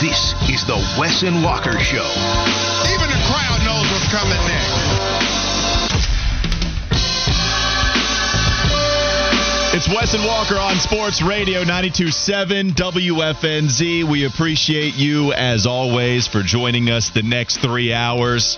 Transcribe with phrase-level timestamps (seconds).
[0.00, 2.06] This is the Wes and Walker Show.
[2.86, 5.18] Even the crowd knows what's coming next.
[9.74, 14.04] It's Wes and Walker on Sports Radio 92.7 WFNZ.
[14.04, 18.56] We appreciate you, as always, for joining us the next three hours.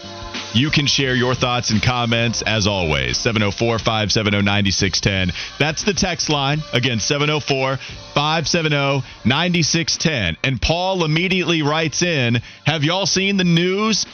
[0.53, 3.17] You can share your thoughts and comments as always.
[3.19, 5.33] 704 570 9610.
[5.59, 6.61] That's the text line.
[6.73, 7.77] Again, 704
[8.15, 10.37] 570 9610.
[10.43, 14.07] And Paul immediately writes in Have y'all seen the news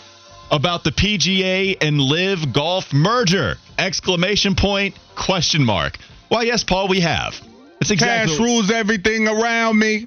[0.51, 3.57] about the PGA and LIV Golf merger?
[3.79, 5.97] Exclamation point, question mark.
[6.31, 7.35] Well, yes, Paul, we have.
[7.81, 10.07] It's exactly Cash rules everything around me.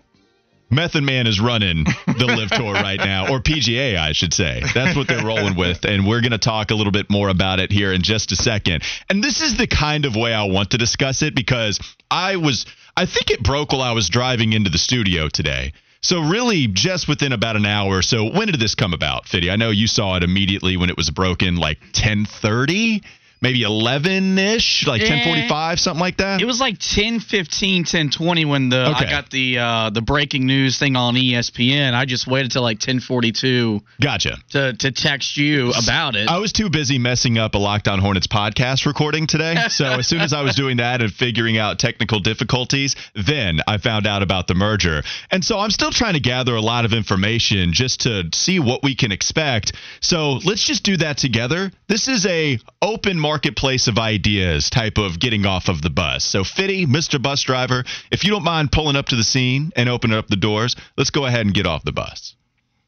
[0.71, 4.61] Method Man is running the LIV Tour right now, or PGA, I should say.
[4.73, 7.59] That's what they're rolling with, and we're going to talk a little bit more about
[7.59, 8.83] it here in just a second.
[9.09, 11.79] And this is the kind of way I want to discuss it because
[12.11, 15.73] I was, I think it broke while I was driving into the studio today.
[16.01, 19.51] So really, just within about an hour or so, when did this come about, Fiddy?
[19.51, 23.03] I know you saw it immediately when it was broken, like 10:30
[23.41, 26.41] maybe 11 ish, like 10:45, eh, something like that.
[26.41, 29.05] It was like 10:15, 10:20 when the okay.
[29.05, 31.93] I got the uh, the breaking news thing on ESPN.
[31.93, 33.81] I just waited till like 10:42.
[34.01, 34.37] Gotcha.
[34.49, 36.27] To to text you about it.
[36.27, 40.21] I was too busy messing up a Lockdown Hornets podcast recording today, so as soon
[40.21, 44.47] as I was doing that and figuring out technical difficulties, then I found out about
[44.47, 48.29] the merger, and so I'm still trying to gather a lot of information just to
[48.33, 49.73] see what we can expect.
[50.01, 51.71] So let's just do that together.
[51.87, 53.19] This is a open.
[53.19, 56.23] Market marketplace of ideas type of getting off of the bus.
[56.23, 57.21] So Fitty, Mr.
[57.21, 60.35] Bus Driver, if you don't mind pulling up to the scene and opening up the
[60.35, 62.33] doors, let's go ahead and get off the bus.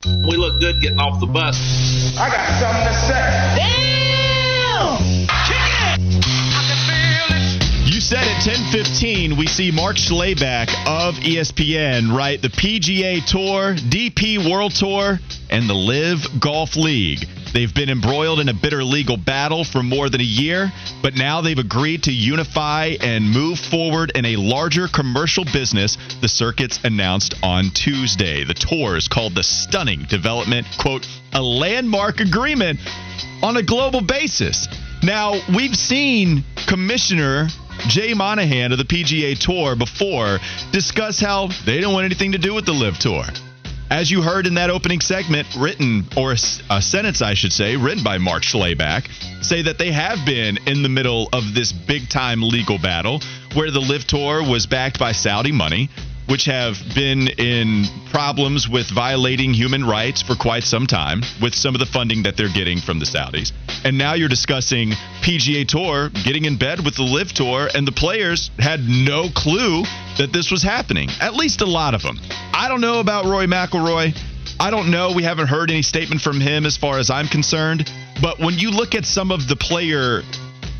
[0.04, 2.18] We look good getting off the bus.
[2.18, 4.08] I got something to say.
[4.08, 4.11] You
[8.12, 14.76] said at 10:15 we see Mark Schlabach of ESPN write the PGA Tour, DP World
[14.76, 15.18] Tour,
[15.50, 17.26] and the Live Golf League.
[17.54, 21.40] They've been embroiled in a bitter legal battle for more than a year, but now
[21.40, 27.36] they've agreed to unify and move forward in a larger commercial business, the circuits announced
[27.42, 28.44] on Tuesday.
[28.44, 32.78] The tour is called the Stunning Development, quote, a landmark agreement
[33.42, 34.68] on a global basis.
[35.02, 37.48] Now, we've seen Commissioner
[37.88, 40.40] Jay Monahan of the PGA Tour before
[40.72, 43.24] discuss how they don't want anything to do with the LIV Tour.
[43.90, 48.04] As you heard in that opening segment, written, or a sentence, I should say, written
[48.04, 49.06] by Mark Schlabach,
[49.44, 53.22] say that they have been in the middle of this big time legal battle
[53.54, 55.90] where the LIV Tour was backed by Saudi money,
[56.32, 61.76] which have been in problems with violating human rights for quite some time with some
[61.76, 63.52] of the funding that they're getting from the Saudis.
[63.84, 67.92] And now you're discussing PGA Tour getting in bed with the LIV Tour, and the
[67.92, 69.84] players had no clue
[70.18, 71.10] that this was happening.
[71.20, 72.18] At least a lot of them.
[72.54, 74.18] I don't know about Roy McIlroy.
[74.58, 75.12] I don't know.
[75.12, 77.92] We haven't heard any statement from him as far as I'm concerned.
[78.22, 80.22] But when you look at some of the player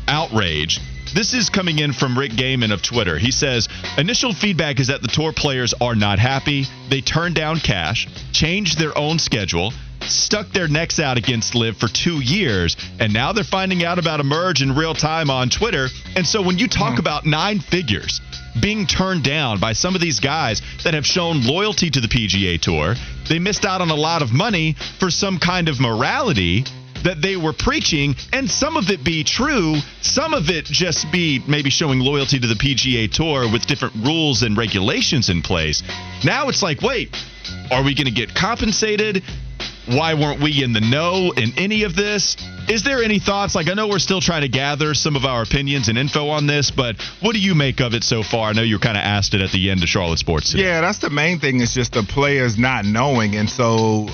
[0.08, 0.80] outrage,
[1.14, 3.18] this is coming in from Rick Gehman of Twitter.
[3.18, 3.68] He says
[3.98, 6.64] initial feedback is that the tour players are not happy.
[6.88, 11.88] They turned down cash, changed their own schedule, stuck their necks out against LIV for
[11.88, 15.88] two years, and now they're finding out about Emerge in real time on Twitter.
[16.16, 17.00] And so when you talk hmm.
[17.00, 18.20] about nine figures
[18.60, 22.60] being turned down by some of these guys that have shown loyalty to the PGA
[22.60, 22.94] Tour,
[23.28, 26.64] they missed out on a lot of money for some kind of morality
[27.04, 31.42] that they were preaching, and some of it be true, some of it just be
[31.46, 35.82] maybe showing loyalty to the PGA Tour with different rules and regulations in place.
[36.24, 37.16] Now it's like, wait,
[37.70, 39.22] are we going to get compensated?
[39.86, 42.36] Why weren't we in the know in any of this?
[42.68, 43.56] Is there any thoughts?
[43.56, 46.46] Like, I know we're still trying to gather some of our opinions and info on
[46.46, 48.50] this, but what do you make of it so far?
[48.50, 50.52] I know you kind of asked it at the end of Charlotte Sports.
[50.52, 50.64] Today.
[50.64, 51.60] Yeah, that's the main thing.
[51.60, 54.08] Is just the players not knowing, and so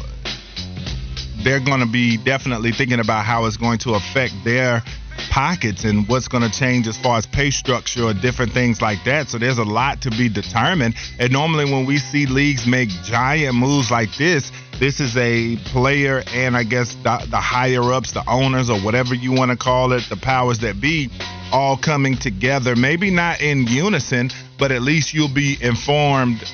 [1.49, 4.83] they're going to be definitely thinking about how it's going to affect their
[5.31, 9.03] pockets and what's going to change as far as pay structure or different things like
[9.05, 9.29] that.
[9.29, 10.95] So there's a lot to be determined.
[11.19, 16.23] And normally when we see leagues make giant moves like this, this is a player
[16.35, 19.93] and I guess the, the higher ups, the owners or whatever you want to call
[19.95, 21.09] it, the powers that be,
[21.51, 22.77] all coming together.
[22.77, 26.45] Maybe not in unison, but at least you'll be informed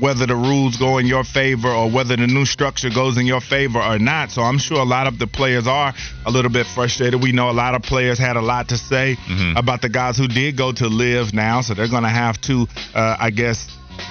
[0.00, 3.40] whether the rules go in your favor or whether the new structure goes in your
[3.40, 4.30] favor or not.
[4.30, 5.94] So I'm sure a lot of the players are
[6.26, 7.22] a little bit frustrated.
[7.22, 9.56] We know a lot of players had a lot to say Mhm.
[9.56, 12.68] about the guys who did go to LIV now, so they're going to have to,
[12.94, 13.66] uh, I guess,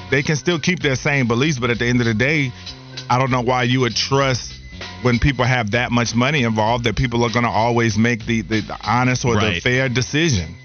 [0.10, 2.52] they can still keep their same beliefs, but at the end of the day,
[3.10, 4.54] I don't know why you would trust
[5.02, 8.42] when people have that much money involved that people are going to always make the,
[8.42, 10.56] the, the honest or the fair decision.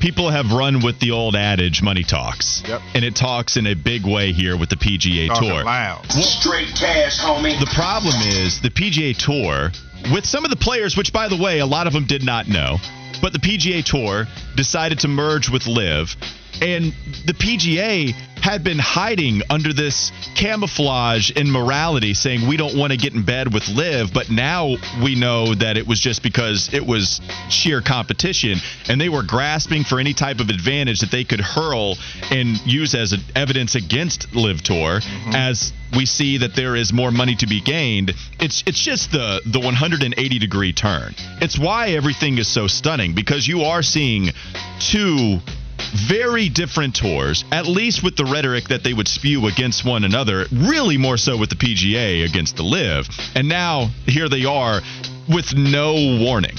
[0.00, 2.62] People have run with the old adage, money talks.
[2.66, 2.80] Yep.
[2.94, 5.64] And it talks in a big way here with the PGA Talking Tour.
[5.64, 6.10] loud.
[6.10, 7.60] Straight cash, homie.
[7.60, 9.70] The problem is the PGA Tour,
[10.10, 12.48] with some of the players, which by the way, a lot of them did not
[12.48, 12.78] know,
[13.20, 14.26] but the PGA Tour
[14.56, 16.16] decided to merge with LIV,
[16.60, 16.92] and
[17.26, 22.96] the PGA had been hiding under this camouflage in morality, saying we don't want to
[22.96, 26.84] get in bed with LIV, but now we know that it was just because it
[26.84, 28.58] was sheer competition,
[28.88, 31.96] and they were grasping for any type of advantage that they could hurl
[32.30, 35.34] and use as evidence against LIV Tour, mm-hmm.
[35.34, 38.14] as we see that there is more money to be gained.
[38.38, 41.14] It's it's just the the 180 degree turn.
[41.40, 44.30] It's why everything is so stunning because you are seeing
[44.78, 45.40] two
[45.92, 50.46] very different tours, at least with the rhetoric that they would spew against one another,
[50.52, 53.08] really more so with the PGA against the LIV.
[53.34, 54.80] And now here they are
[55.28, 56.56] with no warning.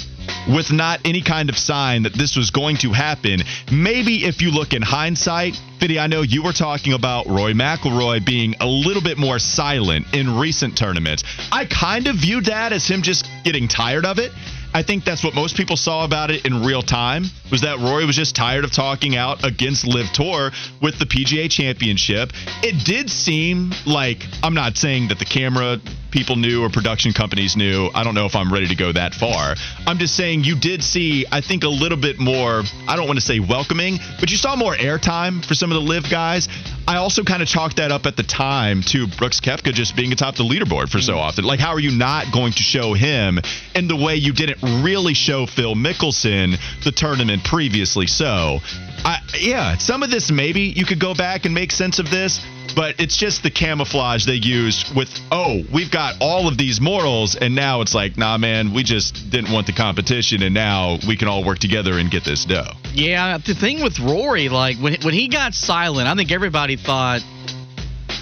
[0.48, 3.42] With not any kind of sign that this was going to happen.
[3.72, 8.26] Maybe if you look in hindsight, Fiddy, I know you were talking about Roy McIlroy
[8.26, 11.24] being a little bit more silent in recent tournaments.
[11.52, 14.32] I kind of viewed that as him just getting tired of it.
[14.74, 18.06] I think that's what most people saw about it in real time was that Roy
[18.06, 20.52] was just tired of talking out against LIV Tour
[20.82, 22.32] with the PGA Championship.
[22.64, 25.80] It did seem like I'm not saying that the camera
[26.12, 27.90] people knew or production companies knew.
[27.94, 29.56] I don't know if I'm ready to go that far.
[29.88, 33.18] I'm just saying you did see I think a little bit more I don't want
[33.18, 36.48] to say welcoming, but you saw more airtime for some of the LIV guys.
[36.88, 40.12] I also kind of chalked that up at the time to Brooks Koepka just being
[40.12, 41.18] atop the leaderboard for so mm.
[41.18, 41.46] often.
[41.46, 43.40] Like, how are you not going to show him
[43.76, 48.08] in the way you didn't really show Phil Mickelson the tournament previously?
[48.08, 48.60] So,
[49.06, 52.42] I, yeah, some of this maybe you could go back and make sense of this,
[52.76, 57.36] but it's just the camouflage they use with, oh, we've got all of these morals,
[57.36, 61.18] and now it's like, nah, man, we just didn't want the competition, and now we
[61.18, 62.72] can all work together and get this dough.
[62.94, 67.22] Yeah, the thing with Rory, like when when he got silent, I think everybody thought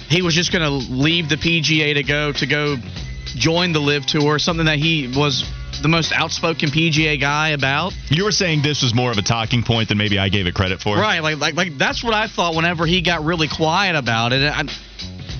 [0.08, 2.76] he was just going to leave the PGA to go to go
[3.26, 5.44] join the LIV Tour, something that he was
[5.82, 7.92] the most outspoken PGA guy about.
[8.08, 10.54] You were saying this was more of a talking point than maybe I gave it
[10.54, 10.96] credit for.
[10.96, 14.42] Right, like like like that's what I thought whenever he got really quiet about it.
[14.42, 14.64] I,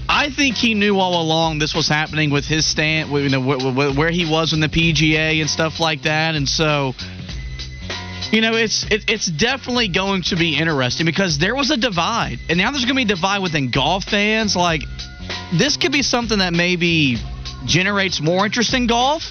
[0.08, 3.60] I think he knew all along this was happening with his stand, you know, wh-
[3.60, 6.94] wh- where he was in the PGA and stuff like that, and so.
[8.32, 12.38] You know, it's it, it's definitely going to be interesting because there was a divide,
[12.48, 14.54] and now there's going to be a divide within golf fans.
[14.54, 14.82] Like,
[15.52, 17.16] this could be something that maybe
[17.64, 19.22] generates more interest in golf,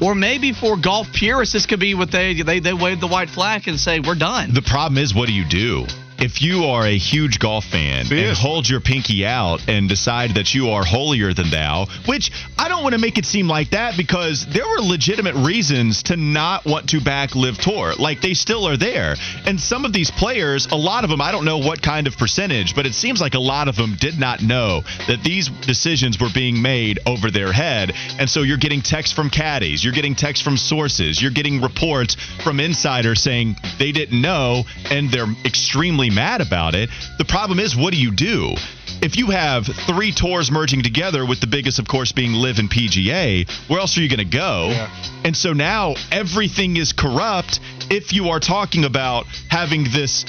[0.00, 3.30] or maybe for golf purists, this could be what they they they wave the white
[3.30, 4.54] flag and say we're done.
[4.54, 5.86] The problem is, what do you do?
[6.20, 10.54] If you are a huge golf fan and hold your pinky out and decide that
[10.54, 13.96] you are holier than thou, which I don't want to make it seem like that
[13.96, 17.94] because there were legitimate reasons to not want to back LIV Tour.
[17.94, 19.16] Like they still are there.
[19.46, 22.18] And some of these players, a lot of them, I don't know what kind of
[22.18, 26.20] percentage, but it seems like a lot of them did not know that these decisions
[26.20, 27.92] were being made over their head.
[28.18, 32.16] And so you're getting texts from caddies, you're getting texts from sources, you're getting reports
[32.44, 36.90] from insiders saying they didn't know and they're extremely mad about it.
[37.18, 38.54] The problem is, what do you do?
[39.02, 42.70] If you have three tours merging together, with the biggest, of course, being LIV and
[42.70, 44.68] PGA, where else are you going to go?
[44.70, 44.90] Yeah.
[45.24, 50.24] And so now everything is corrupt if you are talking about having this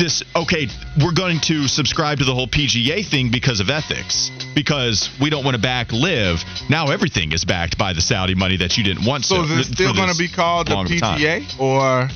[0.00, 0.66] this okay,
[1.02, 4.30] we're going to subscribe to the whole PGA thing because of ethics.
[4.54, 6.42] Because we don't want to back LIV.
[6.68, 9.24] Now everything is backed by the Saudi money that you didn't want.
[9.24, 11.20] So so is it still going to be called the long of a time.
[11.20, 12.08] PGA, or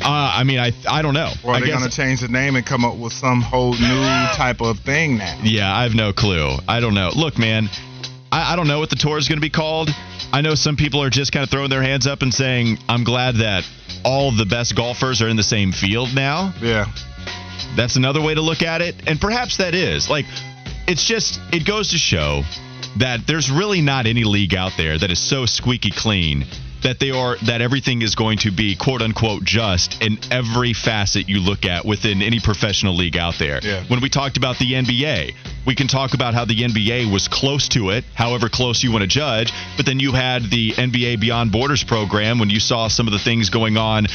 [0.00, 1.30] Uh, I mean, I I don't know.
[1.44, 3.72] or I are they going to change the name and come up with some whole
[3.72, 4.02] new
[4.34, 5.40] type of thing now?
[5.42, 6.56] Yeah, I have no clue.
[6.68, 7.10] I don't know.
[7.14, 7.68] Look, man,
[8.30, 9.90] I, I don't know what the tour is going to be called.
[10.32, 13.02] I know some people are just kind of throwing their hands up and saying, I'm
[13.04, 13.64] glad that
[14.04, 16.52] all the best golfers are in the same field now.
[16.60, 16.86] Yeah.
[17.76, 18.94] That's another way to look at it.
[19.06, 20.08] And perhaps that is.
[20.10, 20.26] Like,
[20.86, 22.42] it's just, it goes to show
[22.98, 26.44] that there's really not any league out there that is so squeaky clean
[26.82, 31.28] that they are that everything is going to be quote unquote just in every facet
[31.28, 33.60] you look at within any professional league out there.
[33.62, 33.84] Yeah.
[33.88, 35.34] When we talked about the NBA,
[35.68, 39.02] We can talk about how the NBA was close to it, however close you want
[39.02, 39.52] to judge.
[39.76, 43.18] But then you had the NBA Beyond Borders program when you saw some of the
[43.18, 44.06] things going on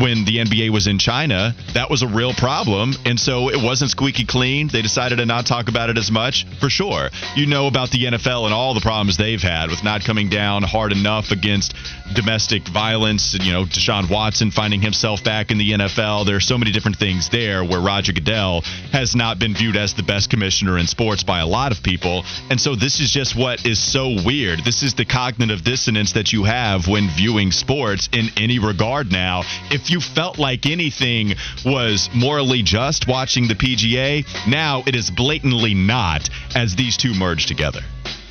[0.00, 1.54] when the NBA was in China.
[1.74, 2.94] That was a real problem.
[3.04, 4.68] And so it wasn't squeaky clean.
[4.68, 7.10] They decided to not talk about it as much, for sure.
[7.36, 10.62] You know about the NFL and all the problems they've had with not coming down
[10.62, 11.74] hard enough against
[12.14, 13.36] domestic violence.
[13.38, 16.24] You know, Deshaun Watson finding himself back in the NFL.
[16.24, 19.92] There are so many different things there where Roger Goodell has not been viewed as
[19.92, 22.24] the best commissioner in sports by a lot of people.
[22.48, 24.60] And so this is just what is so weird.
[24.64, 29.42] This is the cognitive dissonance that you have when viewing sports in any regard now.
[29.72, 35.74] If you felt like anything was morally just watching the PGA, now it is blatantly
[35.74, 37.80] not as these two merge together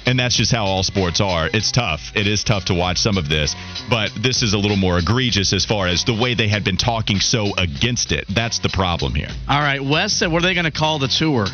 [0.05, 1.47] and that's just how all sports are.
[1.53, 2.11] It's tough.
[2.15, 3.55] It is tough to watch some of this,
[3.87, 6.77] but this is a little more egregious as far as the way they had been
[6.77, 8.25] talking so against it.
[8.27, 9.29] That's the problem here.
[9.47, 11.45] All right, Wes said, what are they going to call the tour?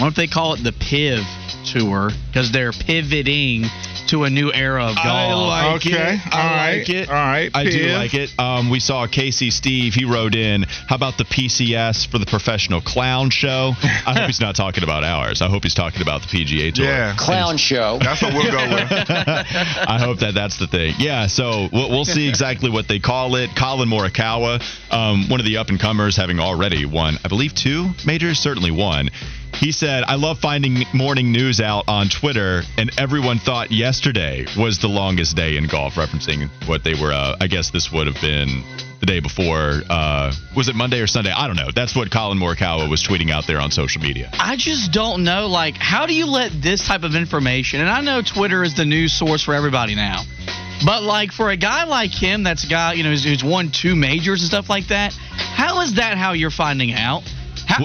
[0.00, 1.24] What if they call it the PIV
[1.72, 3.64] tour because they're pivoting
[4.08, 5.06] to a new era of golf.
[5.06, 6.20] I like Okay, it.
[6.34, 7.08] I all right, like it.
[7.10, 8.30] all right, I do like it.
[8.38, 9.92] Um, we saw Casey Steve.
[9.92, 14.40] He wrote in, "How about the PCS for the professional clown show?" I hope he's
[14.40, 15.42] not talking about ours.
[15.42, 16.86] I hope he's talking about the PGA Tour.
[16.86, 17.14] Yeah.
[17.18, 17.98] Clown show.
[18.02, 18.90] That's what we'll go with.
[19.10, 20.94] I hope that that's the thing.
[20.98, 23.50] Yeah, so we'll, we'll see exactly what they call it.
[23.56, 27.90] Collin Morikawa, um, one of the up and comers, having already won, I believe, two
[28.06, 29.10] majors, certainly one.
[29.58, 34.78] He said, I love finding morning news out on Twitter, and everyone thought yesterday was
[34.78, 38.20] the longest day in golf, referencing what they were, uh, I guess this would have
[38.20, 38.62] been
[39.00, 39.82] the day before.
[39.90, 41.32] Uh, was it Monday or Sunday?
[41.32, 41.70] I don't know.
[41.74, 44.30] That's what Collin Morikawa was tweeting out there on social media.
[44.34, 45.48] I just don't know.
[45.48, 47.80] Like, how do you let this type of information?
[47.80, 50.22] And I know Twitter is the news source for everybody now,
[50.86, 53.72] but like for a guy like him, that's a guy you know who's, who's won
[53.72, 55.12] two majors and stuff like that.
[55.12, 57.24] How is that how you're finding out?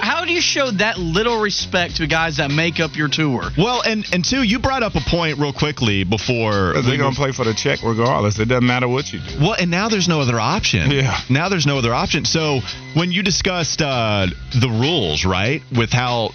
[0.00, 3.50] how do you show that little respect to guys that make up your tour?
[3.56, 6.72] Well, and and two, you brought up a point real quickly before.
[6.72, 8.38] Because they're gonna play for the check regardless.
[8.38, 9.38] It doesn't matter what you do.
[9.40, 10.90] Well, and now there's no other option.
[10.90, 11.18] Yeah.
[11.30, 12.24] Now there's no other option.
[12.24, 12.60] So
[12.94, 14.26] when you discussed uh,
[14.60, 16.30] the rules, right, with how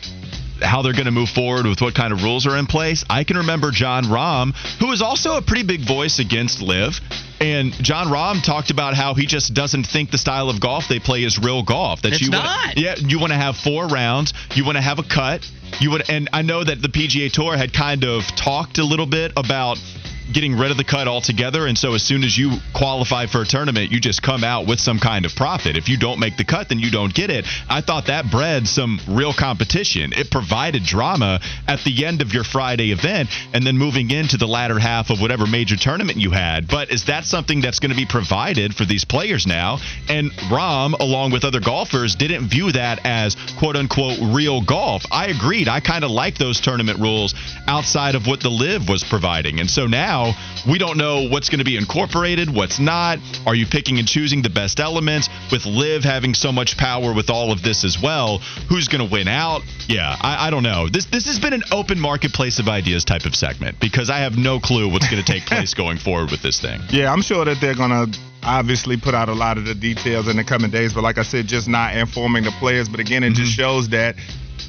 [0.61, 3.23] how they're going to move forward with what kind of rules are in place, I
[3.23, 6.99] can remember Jon Rahm, who is also a pretty big voice against LIV.
[7.41, 10.99] And Jon Rahm talked about how he just doesn't think the style of golf they
[10.99, 12.01] play is real golf.
[12.01, 12.43] That It's you not.
[12.43, 14.33] Wanna, yeah, you want to have four rounds.
[14.55, 15.49] You want to have a cut.
[15.79, 19.05] You would, and I know that the PGA Tour had kind of talked a little
[19.05, 19.77] bit about
[20.31, 21.65] getting rid of the cut altogether.
[21.65, 24.79] And so as soon as you qualify for a tournament, you just come out with
[24.79, 25.77] some kind of profit.
[25.77, 27.45] If you don't make the cut, then you don't get it.
[27.69, 30.13] I thought that bred some real competition.
[30.13, 34.48] It provided drama at the end of your Friday event and then moving into the
[34.48, 36.67] latter half of whatever major tournament you had.
[36.67, 39.79] But is that something that's going to be provided for these players now?
[40.07, 45.03] And Rahm, along with other golfers, didn't view that as quote unquote real golf.
[45.12, 45.67] I agreed.
[45.67, 47.33] I kind of like those tournament rules
[47.67, 49.59] outside of what the LIV was providing.
[49.59, 50.18] And so now
[50.69, 53.19] we don't know what's going to be incorporated, what's not.
[53.45, 55.29] Are you picking and choosing the best elements?
[55.51, 59.11] With LIV having so much power with all of this as well, who's going to
[59.11, 59.61] win out?
[59.88, 60.88] Yeah, I, I don't know.
[60.88, 64.38] This this has been an open marketplace of ideas type of segment because I have
[64.38, 66.81] no clue what's going to take place going forward with this thing.
[66.89, 70.27] Yeah, I'm sure that they're going to obviously put out a lot of the details
[70.27, 70.93] in the coming days.
[70.93, 72.89] But like I said, just not informing the players.
[72.89, 73.61] But again, it just mm-hmm.
[73.61, 74.15] shows that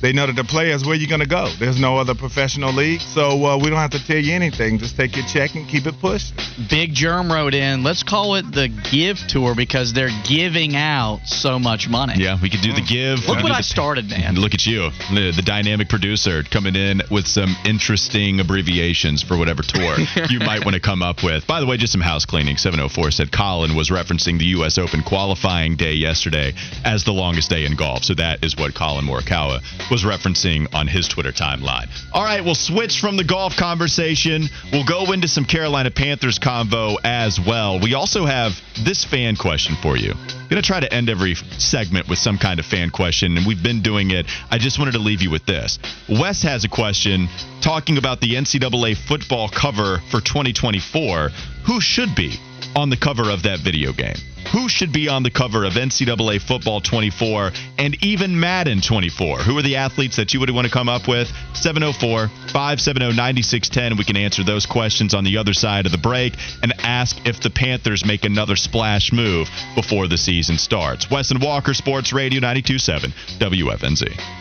[0.00, 1.48] they know that the players where you're going to go.
[1.58, 4.78] There's no other professional league, so uh, we don't have to tell you anything.
[4.78, 6.32] Just take your check and keep it pushed.
[6.68, 11.58] Big Germ wrote in, let's call it the Give Tour because they're giving out so
[11.58, 12.14] much money.
[12.16, 13.20] Yeah, we could do the give.
[13.28, 14.36] Look what I the- started, man.
[14.36, 19.62] Look at you, the, the dynamic producer, coming in with some interesting abbreviations for whatever
[19.62, 19.96] tour
[20.30, 21.46] you might want to come up with.
[21.46, 22.56] By the way, just some house cleaning.
[22.56, 24.78] 704 said Collin was referencing the U.S.
[24.78, 26.52] Open qualifying day yesterday
[26.84, 28.04] as the longest day in golf.
[28.04, 29.60] So that is what Collin Morikawa
[29.90, 31.88] was referencing on his Twitter timeline.
[32.12, 34.44] All right, we'll switch from the golf conversation.
[34.72, 37.80] We'll go into some Carolina Panthers convo as well.
[37.80, 38.52] We also have
[38.84, 40.12] this fan question for you.
[40.12, 43.62] I'm Gonna try to end every segment with some kind of fan question, and we've
[43.62, 44.26] been doing it.
[44.50, 45.78] I just wanted to leave you with this.
[46.08, 47.28] Wes has a question
[47.60, 51.30] talking about the NCAA football cover for 2024.
[51.66, 52.40] Who should be
[52.76, 54.16] on the cover of that video game?
[54.52, 59.38] Who should be on the cover of NCAA Football 24 and even Madden 24?
[59.38, 61.28] Who are the athletes that you would want to come up with?
[61.54, 63.96] 704 570 9610.
[63.96, 67.40] We can answer those questions on the other side of the break and ask if
[67.40, 71.10] the Panthers make another splash move before the season starts.
[71.10, 74.40] Wes and Walker, Sports Radio 927 WFNZ.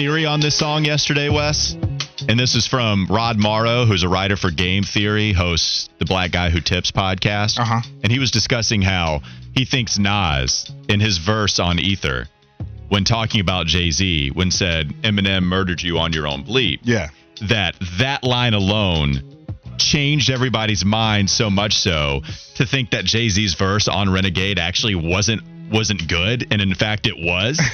[0.00, 1.74] Theory on this song yesterday, Wes.
[2.26, 6.30] And this is from Rod Morrow, who's a writer for Game Theory, hosts the Black
[6.32, 7.58] Guy Who Tips podcast.
[7.58, 7.82] Uh-huh.
[8.02, 9.20] And he was discussing how
[9.54, 12.28] he thinks Nas, in his verse on Ether,
[12.88, 17.10] when talking about Jay Z, when said Eminem murdered you on your own bleep, Yeah.
[17.42, 19.22] that that line alone
[19.76, 22.22] changed everybody's mind so much so
[22.54, 27.06] to think that Jay Z's verse on Renegade actually wasn't wasn't good, and in fact
[27.06, 27.60] it was.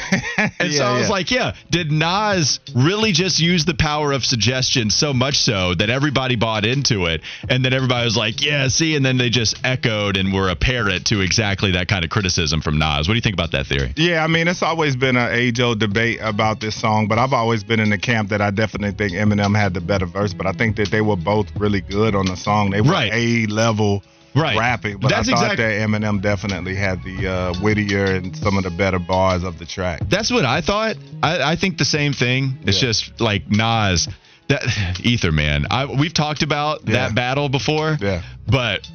[0.59, 1.09] And so I was yeah.
[1.09, 5.91] like, yeah, did Nas really just use the power of suggestion so much so that
[5.91, 7.23] everybody bought into it?
[7.49, 10.57] And then everybody was like, yeah, see, and then they just echoed and were a
[10.57, 13.09] parrot to exactly that kind of criticism from Nas.
[13.09, 13.93] What do you think about that theory?
[13.97, 17.33] Yeah, I mean, it's always been an age old debate about this song, but I've
[17.33, 20.47] always been in the camp that I definitely think Eminem had the better verse, but
[20.47, 22.71] I think that they were both really good on the song.
[22.71, 23.13] They were Right.
[23.13, 24.03] A level
[24.37, 24.59] Right.
[24.59, 28.59] rapping, but That's I thought exact- that Eminem definitely had the uh, wittier and some
[28.59, 30.03] of the better bars of the track.
[30.11, 30.97] That's what I thought.
[31.23, 32.59] I, I think the same thing.
[32.67, 32.89] It's Yeah.
[32.89, 34.09] just like Nas,
[34.49, 34.63] that
[35.03, 35.67] Ether man.
[35.71, 36.93] I, we've talked about Yeah.
[37.09, 37.97] that battle before.
[38.01, 38.23] Yeah.
[38.47, 38.87] But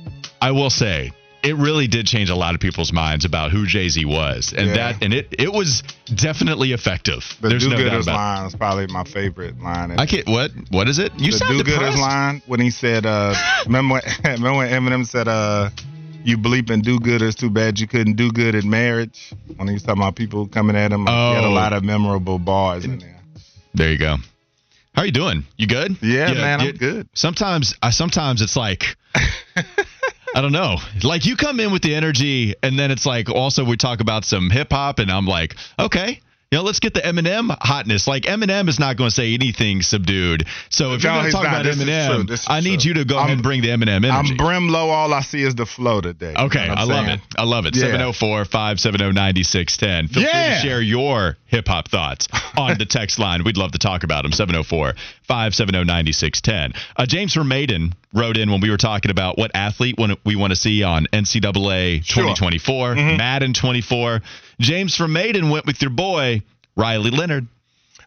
[0.42, 1.12] I will say
[1.44, 4.68] it really did change a lot of people's minds about who Jay Z was, and
[4.70, 4.74] Yeah.
[4.94, 5.84] that and it it was
[6.14, 7.24] definitely effective.
[7.42, 8.08] The There's no doubt about.
[8.08, 8.12] it.
[8.14, 9.92] line is probably my favorite line.
[10.00, 10.28] I can't.
[10.28, 10.52] What?
[10.70, 11.12] What is it?
[11.18, 11.98] You the sound do-gooders depressed.
[12.00, 13.34] line when he said, uh,
[13.66, 15.70] remember, when, remember when Eminem said, uh,
[16.24, 19.32] you bleeping do-gooders, too bad you couldn't do good in marriage?
[19.56, 21.52] When he was talking about people coming at him, he had a Oh.
[21.52, 23.20] lot of memorable bars in there.
[23.74, 24.18] There you go.
[24.94, 25.46] How are you doing?
[25.58, 25.96] You good?
[26.02, 27.08] Yeah, man, I'm good.
[27.14, 28.96] Sometimes, I sometimes it's like,
[30.34, 30.78] I don't know.
[31.04, 34.26] Like you come in with the energy, and then it's like also we talk about
[34.26, 36.22] some hip hop, and I'm like, okay.
[36.54, 38.08] You know, let's get the Eminem hotness.
[38.08, 40.44] Like Eminem is not going to say anything subdued.
[40.70, 41.62] So if you're No, going to talk not.
[41.62, 41.64] about
[42.28, 42.46] This.
[42.46, 42.90] Eminem, I need true.
[42.90, 44.32] you to go I'm- ahead and bring the Eminem energy.
[44.32, 44.90] I'm brim low.
[44.90, 46.34] All I see is the flow today.
[46.38, 47.20] You Okay, know I love saying?
[47.20, 47.36] it.
[47.38, 47.78] I love it.
[47.78, 47.84] Yeah.
[47.84, 50.08] 704 570 9610.
[50.10, 53.46] Feel free to share your hip hop thoughts on the text line.
[53.46, 54.34] We'd love to talk about them.
[54.34, 56.74] 704 570 9610.
[56.98, 60.52] Uh, James from Maiden wrote in when we were talking about what athlete we want
[60.52, 62.24] to see on NCAA Sure.
[62.24, 63.16] 2024, Mm-hmm.
[63.18, 64.20] Madden 24.
[64.60, 66.42] James from Maiden went with your boy,
[66.76, 67.48] Riley Leonard.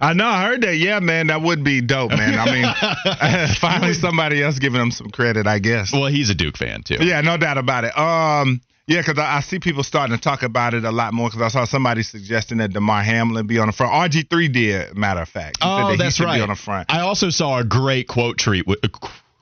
[0.00, 0.26] I know.
[0.26, 0.76] I heard that.
[0.76, 2.38] Yeah, man, that would be dope, man.
[2.38, 5.92] I mean, finally somebody else giving him some credit, I guess.
[5.92, 6.96] Well, he's a Duke fan, too.
[7.00, 7.96] Yeah, no doubt about it.
[7.96, 11.28] Um, yeah, because I, I see people starting to talk about it a lot more.
[11.30, 13.92] Because I saw somebody suggesting that Damar Hamlin be on the front.
[13.92, 15.58] RG three did, matter of fact.
[15.62, 16.36] He said Oh, that that's right.
[16.36, 16.92] Be on the front.
[16.92, 18.88] I also saw a great quote tweet with uh,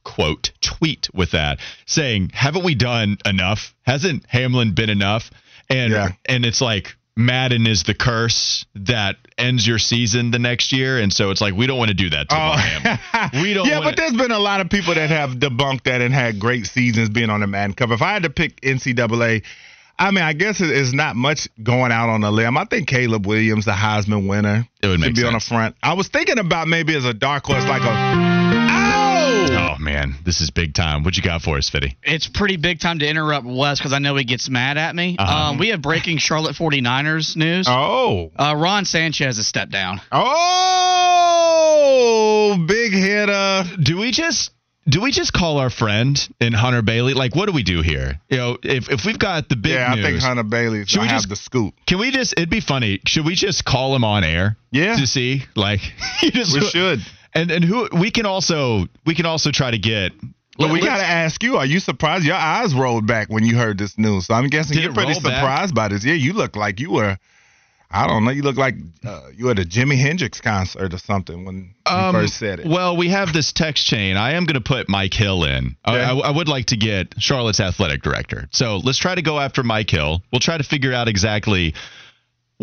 [0.04, 3.74] quote tweet with that saying, "Haven't we done enough?
[3.82, 5.30] Hasn't Hamlin been enough?"
[5.72, 6.08] And Yeah.
[6.26, 11.12] and it's like Madden is the curse that ends your season the next year, and
[11.12, 12.38] so it's like we don't want to do that to oh.
[12.38, 12.98] Damar Hamlin.
[13.42, 13.66] We don't.
[13.66, 13.70] Oh.
[13.70, 16.66] yeah, but there's been a lot of people that have debunked that and had great
[16.66, 17.94] seasons being on the Madden cover.
[17.94, 19.42] If I had to pick NCAA,
[19.98, 22.56] I mean, I guess it's not much going out on a limb.
[22.56, 25.76] I think Caleb Williams, the Heisman winner, It would should be on the front.
[25.82, 27.88] I was thinking about maybe as a dark horse, like a.
[27.90, 28.81] Ow!
[29.72, 31.02] Oh man, this is big time.
[31.02, 31.96] What you got for us, Fitty?
[32.02, 35.16] It's pretty big time to interrupt Wes because I know he gets mad at me.
[35.18, 35.50] Uh-huh.
[35.50, 37.66] Um, we have breaking Charlotte 49ers news.
[37.68, 38.30] Oh.
[38.36, 40.00] Uh, Ron Sanchez has stepped down.
[41.24, 43.64] Oh, big hitter.
[43.82, 44.50] Do we just
[44.88, 47.14] do we just call our friend in Hunter Bailey?
[47.14, 48.20] Like, what do we do here?
[48.28, 50.96] You know, if if we've got the big yeah, news, I think Hunter Bailey Should
[50.96, 51.74] gonna we have just- the scoop.
[51.86, 52.34] Can we just?
[52.36, 53.00] It'd be funny.
[53.06, 54.56] Should we just call him on air?
[54.70, 54.96] Yeah.
[54.96, 55.80] To see, like,
[56.22, 57.00] you just, We should.
[57.34, 60.12] And and who we can also we can also try to get.
[60.58, 62.24] But we got to ask you: Are you surprised?
[62.26, 64.26] Your eyes rolled back when you heard this news.
[64.26, 65.40] So I'm guessing you're pretty roll back?
[65.40, 66.04] surprised by this.
[66.04, 67.16] Yeah, you look like you were.
[67.94, 68.30] I don't know.
[68.30, 72.14] You look like uh, you at a Jimi Hendrix concert or something when you Um,
[72.14, 72.66] first said it.
[72.66, 74.16] Well, we have this text chain.
[74.16, 75.76] I am going to put Mike Hill in.
[75.84, 78.48] I- I, I would like to get Charlotte's athletic director.
[78.50, 80.22] So let's try to go after Mike Hill.
[80.32, 81.74] We'll try to figure out exactly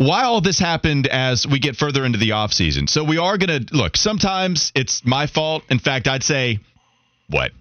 [0.00, 2.88] why all this happened as we get further into the offseason.
[2.88, 5.62] So we are going to look, sometimes it's my fault.
[5.68, 6.58] In fact, I'd say,
[7.28, 7.52] what,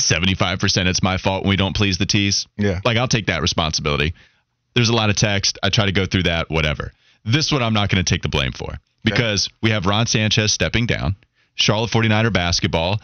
[0.00, 2.46] 75% it's my fault when we don't please the T's?
[2.56, 2.80] Yeah.
[2.82, 4.14] Like, I'll take that responsibility.
[4.74, 5.58] There's a lot of text.
[5.62, 6.92] I try to go through that, whatever.
[7.26, 10.50] This one I'm not going to take the blame for because we have Ron Sanchez
[10.50, 11.16] stepping down,
[11.56, 13.02] Charlotte 49er basketball.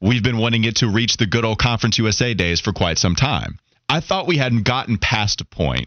[0.00, 3.14] We've been wanting it to reach the good old Conference USA days for quite some
[3.14, 3.60] time.
[3.88, 5.86] I thought we hadn't gotten past a point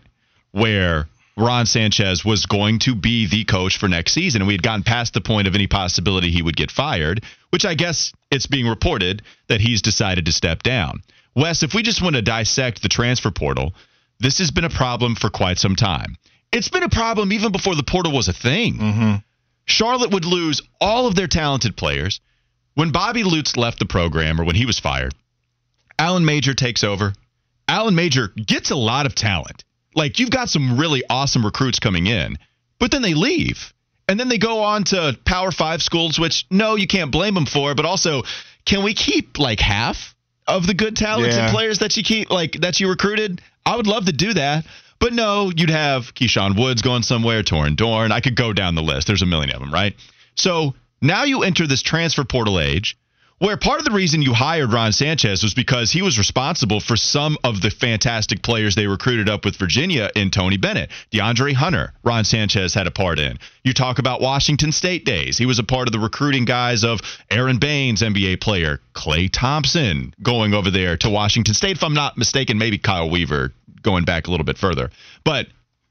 [0.52, 4.42] where Ron Sanchez was going to be the coach for next season.
[4.42, 7.66] And we had gotten past the point of any possibility he would get fired, which
[7.66, 11.02] I guess it's being reported that he's decided to step down.
[11.36, 13.74] Wes, if we just want to dissect the transfer portal,
[14.20, 16.16] this has been a problem for quite some time.
[16.52, 18.76] It's been a problem even before the portal was a thing.
[18.76, 19.16] Mm-hmm.
[19.66, 22.22] Charlotte would lose all of their talented players.
[22.76, 25.16] When Bobby Lutz left the program or when he was fired,
[25.98, 27.14] Alan Major takes over.
[27.68, 29.64] Alan Major gets a lot of talent.
[29.96, 32.38] Like you've got some really awesome recruits coming in,
[32.80, 33.74] but then they leave.
[34.08, 37.46] And then they go on to Power 5 schools which no, you can't blame them
[37.46, 38.24] for, but also
[38.66, 40.14] can we keep like half
[40.46, 41.52] of the good talents Yeah.
[41.52, 43.42] players that you keep like that you recruited?
[43.66, 44.66] I would love to do that.
[45.00, 48.12] But no, you'd have Keyshawn Woods going somewhere, Torin Dorn.
[48.12, 49.08] I could go down the list.
[49.08, 49.96] There's a million of them, right?
[50.36, 52.98] So now you enter this transfer portal age
[53.44, 56.96] where part of the reason you hired Ron Sanchez was because he was responsible for
[56.96, 60.90] some of the fantastic players they recruited up with Virginia in Tony Bennett.
[61.12, 63.38] DeAndre Hunter, Ron Sanchez had a part in.
[63.66, 65.38] You talk about Washington State days.
[65.38, 70.16] He was a part of the recruiting guys of Aron Baynes, NBA player, Klay Thompson
[70.24, 71.76] going over there to Washington State.
[71.76, 73.52] If I'm not mistaken, maybe Kyle Weaver
[73.82, 74.90] going back a little bit further.
[75.26, 75.48] But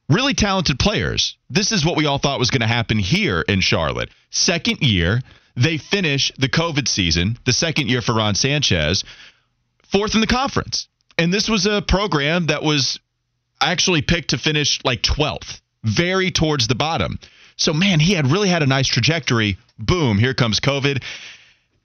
[0.08, 1.36] really talented players.
[1.50, 4.08] This is what we all thought was going to happen here in Charlotte.
[4.30, 5.20] Second year,
[5.56, 9.04] they finish the COVID season, the second year for Ron Sanchez,
[9.90, 10.88] fourth in the conference.
[11.18, 12.98] And this was a program that was
[13.60, 17.18] actually picked to finish like 12th, very towards the bottom.
[17.56, 19.58] So, man, he had really had a nice trajectory.
[19.78, 21.02] Boom, here comes COVID.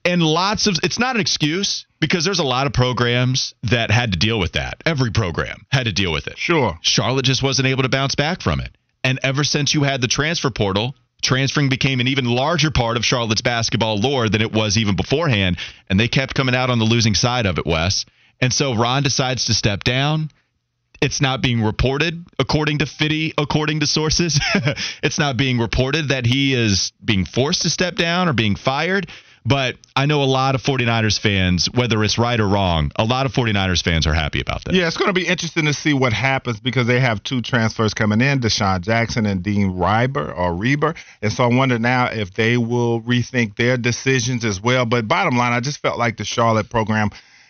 [0.04, 4.12] And lots of it's not an excuse because there's a lot of programs that had
[4.12, 4.82] to deal with that.
[4.86, 6.38] Every program had to deal with it.
[6.38, 6.78] Sure.
[6.80, 8.74] Charlotte just wasn't able to bounce back from it.
[9.04, 13.04] And ever since you had the transfer portal, transferring became an even larger part of
[13.04, 15.58] Charlotte's basketball lore than it was even beforehand.
[15.88, 18.04] And they kept coming out on the losing side of it, Wes.
[18.40, 20.30] And so Ron decides to step down.
[21.00, 24.40] It's not being reported, according to Fitty, according to sources.
[25.02, 29.08] it's not being reported that he is being forced to step down or being fired.
[29.48, 33.24] But I know a lot of 49ers fans, whether it's right or wrong, a lot
[33.24, 34.74] of 49ers fans are happy about that.
[34.74, 37.94] Yeah, it's going to be interesting to see what happens because they have two transfers
[37.94, 40.94] coming in, Deshaun Jackson and Dean Reiber or Reber.
[41.22, 44.84] And so I wonder now if they will rethink their decisions as well.
[44.84, 47.08] But bottom line, I just felt like the Charlotte program,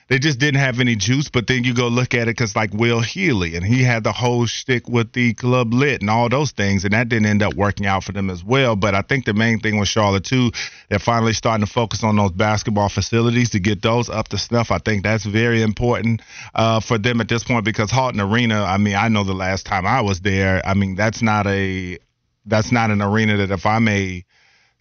[0.09, 1.29] they just didn't have any juice.
[1.29, 4.13] But then you go look at it because like Will Healy, and he had the
[4.13, 7.55] whole shtick with the club lit and all those things, and that didn't end up
[7.55, 8.77] working out for them as well.
[8.77, 10.51] But I think the main thing with Charlotte too,
[10.89, 14.71] they're finally starting to focus on those basketball facilities to get those up to snuff.
[14.71, 16.23] I think that's very important
[16.55, 18.65] uh, for them at this point because Halton Arena.
[18.65, 20.67] I mean, I know the last time I was there.
[20.67, 21.99] I mean, that's not a
[22.47, 24.25] that's not an arena that if I'm a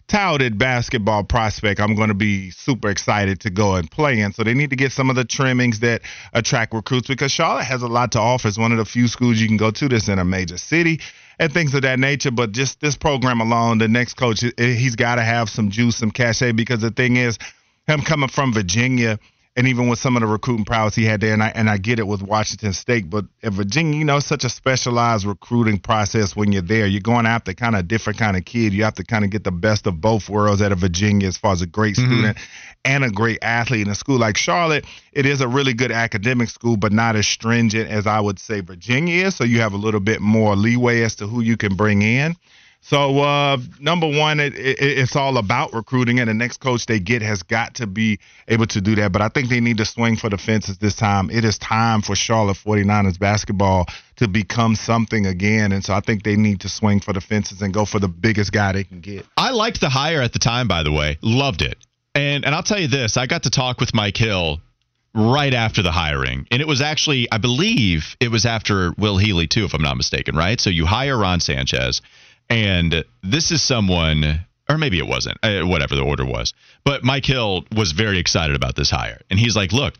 [0.08, 4.32] touted basketball prospect, I'm going to be super excited to go and play in.
[4.32, 7.82] So they need to get some of the trimmings that attract recruits because Charlotte has
[7.82, 8.48] a lot to offer.
[8.48, 11.00] It's one of the few schools you can go to that's in a major city
[11.38, 12.30] and things of that nature.
[12.30, 16.10] But just this program alone, the next coach, he's got to have some juice, some
[16.10, 17.38] cachet because the thing is,
[17.86, 19.18] him coming from Virginia
[19.58, 21.78] and even with some of the recruiting prowess he had there, and I and I
[21.78, 25.80] get it with Washington State, but in Virginia, you know, it's such a specialized recruiting
[25.80, 26.86] process when you're there.
[26.86, 28.72] You're going after kind of a different kind of kid.
[28.72, 31.36] You have to kind of get the best of both worlds out of Virginia as
[31.36, 32.06] far as a great mm-hmm.
[32.06, 32.38] student
[32.84, 34.86] and a great athlete in a school like Charlotte.
[35.12, 38.60] It is a really good academic school, but not as stringent as I would say
[38.60, 39.34] Virginia is.
[39.34, 42.36] So you have a little bit more leeway as to who you can bring in.
[42.80, 47.00] So uh, number one, it, it, it's all about recruiting, and the next coach they
[47.00, 49.12] get has got to be able to do that.
[49.12, 51.30] But I think they need to swing for the fences this time.
[51.30, 53.86] It is time for Charlotte 49ers basketball
[54.16, 57.60] to become something again, and so I think they need to swing for the fences
[57.60, 59.26] and go for the biggest guy they can get.
[59.36, 61.18] I liked the hire at the time, by the way.
[61.20, 61.76] Loved it.
[62.14, 64.60] And and I'll tell you this, I got to talk with Mike Hill
[65.14, 66.46] right after the hiring.
[66.50, 69.96] And it was actually, I believe it was after Will Healy too, if I'm not
[69.96, 70.60] mistaken, right?
[70.60, 72.02] So you hire Ron Sanchez,
[72.50, 76.52] and this is someone or maybe it wasn't, uh, whatever the order was.
[76.84, 79.20] But Mike Hill was very excited about this hire.
[79.30, 79.94] And he's like, look,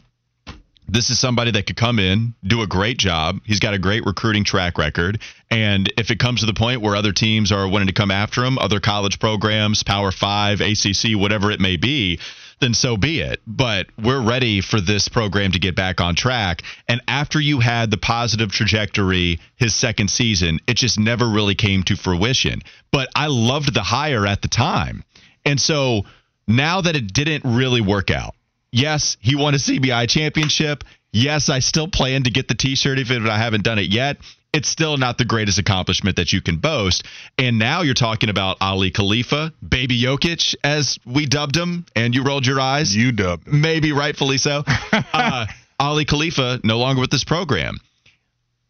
[0.88, 3.40] this is somebody that could come in, do a great job.
[3.44, 5.20] He's got a great recruiting track record.
[5.50, 8.44] And if it comes to the point where other teams are wanting to come after
[8.44, 12.20] him, other college programs, Power Five, ACC, whatever it may be,
[12.60, 13.40] then so be it.
[13.46, 16.62] But we're ready for this program to get back on track.
[16.88, 21.82] And after you had the positive trajectory his second season, it just never really came
[21.84, 22.62] to fruition.
[22.90, 25.04] But I loved the hire at the time.
[25.44, 26.02] And so
[26.46, 28.34] now that it didn't really work out,
[28.72, 30.84] yes, he won a CBI championship.
[31.12, 34.18] Yes, I still plan to get the T-shirt even if I haven't done it yet.
[34.52, 37.04] It's still not the greatest accomplishment that you can boast.
[37.36, 42.24] And now you're talking about Aly Khalifa, Baby Jokic, as we dubbed him, and you
[42.24, 42.96] rolled your eyes.
[42.96, 43.46] You dubbed.
[43.46, 44.64] Maybe rightfully so.
[45.12, 45.46] uh,
[45.78, 47.78] Aly Khalifa no longer with this program.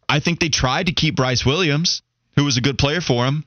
[0.09, 2.01] I think they tried to keep Bryce Williams,
[2.35, 3.45] who was a good player for him,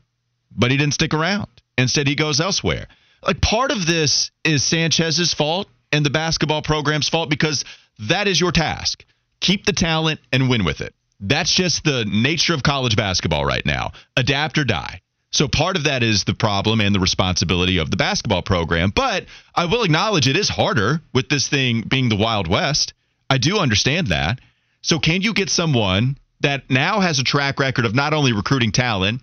[0.56, 1.48] but he didn't stick around.
[1.76, 2.86] Instead, he goes elsewhere.
[3.26, 7.64] Like part of this is Sanchez's fault and the basketball program's fault because
[8.08, 9.04] that is your task.
[9.40, 10.94] Keep the talent and win with it.
[11.22, 13.92] That's just the nature of college basketball right now.
[14.16, 15.00] Adapt or die.
[15.30, 18.92] So part of that is the problem and the responsibility of the basketball program.
[18.94, 22.92] But I will acknowledge it is harder with this thing being the Wild West.
[23.30, 24.40] I do understand that.
[24.82, 28.72] So can you get someone that now has a track record of not only recruiting
[28.72, 29.22] talent,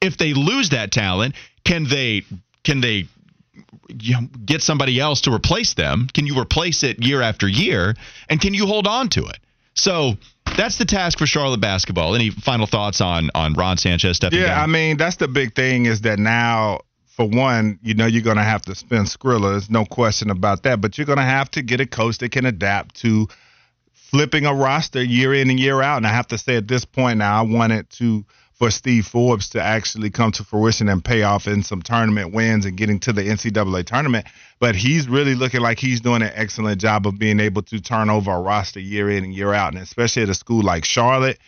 [0.00, 2.22] if they lose that talent, can they
[2.64, 3.06] can they
[3.88, 6.08] you know, get somebody else to replace them?
[6.12, 7.94] Can you replace it year after year?
[8.28, 9.38] And can you hold on to it?
[9.74, 10.16] So
[10.56, 12.14] that's the task for Charlotte basketball.
[12.14, 14.62] Any final thoughts on on Ron Sanchez stepping yeah, down?
[14.62, 18.36] I mean that's the big thing is that now, for one, you know you're going
[18.36, 19.52] to have to spend Skrilla.
[19.52, 20.80] There's no question about that.
[20.80, 23.28] But you're going to have to get a coach that can adapt to
[23.92, 25.98] flipping a roster year in and year out.
[25.98, 28.24] And I have to say at this point now, I wanted to
[28.56, 32.64] for Steve Forbes to actually come to fruition and pay off in some tournament wins
[32.64, 34.26] and getting to the NCAA tournament.
[34.58, 38.08] But he's really looking like he's doing an excellent job of being able to turn
[38.08, 39.74] over a roster year in and year out.
[39.74, 41.38] And especially at a school like Charlotte,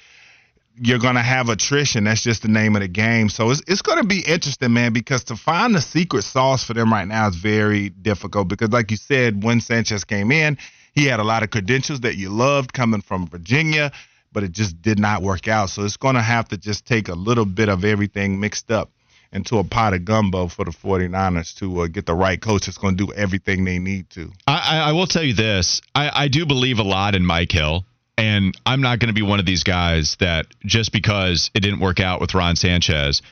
[0.76, 2.04] you're going to have attrition.
[2.04, 3.30] That's just the name of the game.
[3.30, 6.74] So it's, it's going to be interesting, man, because to find the secret sauce for
[6.74, 8.48] them right now is very difficult.
[8.48, 10.58] Because, like you said, when Sanchez came in,
[10.94, 13.92] he had a lot of credentials that you loved coming from Virginia
[14.32, 15.70] but it just did not work out.
[15.70, 18.90] So it's going to have to just take a little bit of everything mixed up
[19.32, 22.78] into a pot of gumbo for the 49ers to uh, get the right coach that's
[22.78, 24.32] going to do everything they need to.
[24.46, 27.84] I, I will tell you this I, I do believe a lot in Mike Hill.
[28.16, 31.78] And I'm not going to be one of these guys that just because it didn't
[31.78, 33.22] work out with Ron Sanchez,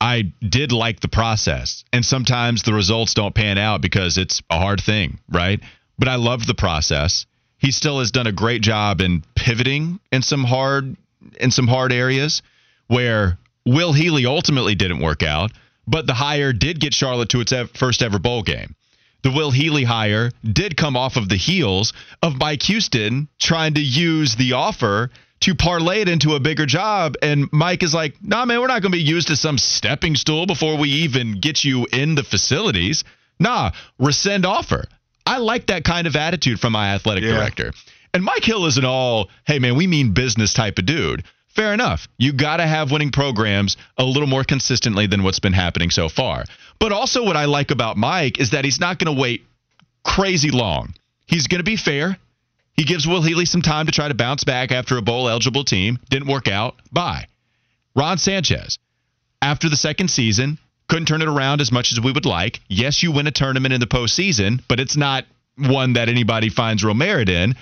[0.00, 1.82] I did like the process.
[1.92, 5.60] And sometimes the results don't pan out because it's a hard thing, right?
[5.98, 7.26] But I loved the process
[7.58, 10.96] he still has done a great job in pivoting in some hard
[11.40, 12.42] in some hard areas
[12.86, 15.52] where Will Healy ultimately didn't work out,
[15.86, 18.74] but the hire did get Charlotte to its first ever bowl game.
[19.22, 21.92] The Will Healy hire did come off of the heels
[22.22, 27.14] of Mike Houston trying to use the offer to parlay it into a bigger job.
[27.20, 30.14] And Mike is like, nah, man, we're not going to be used as some stepping
[30.14, 33.04] stool before we even get you in the facilities.
[33.40, 34.84] Nah, rescind offer.
[35.28, 37.34] I like that kind of attitude from my athletic yeah.
[37.34, 37.72] director.
[38.14, 41.22] And Mike Hill is an all, hey man, we mean business type of dude.
[41.48, 42.08] Fair enough.
[42.16, 46.08] You got to have winning programs a little more consistently than what's been happening so
[46.08, 46.44] far.
[46.78, 49.44] But also, what I like about Mike is that he's not going to wait
[50.02, 50.94] crazy long.
[51.26, 52.16] He's going to be fair.
[52.72, 55.64] He gives Will Healy some time to try to bounce back after a bowl eligible
[55.64, 55.98] team.
[56.08, 56.76] Didn't work out.
[56.90, 57.26] Bye.
[57.94, 58.78] Ron Sanchez,
[59.42, 62.60] after the second season, couldn't turn it around as much as we would like.
[62.68, 65.24] Yes, you win a tournament in the postseason, but it's not
[65.56, 67.54] one that anybody finds real merit in.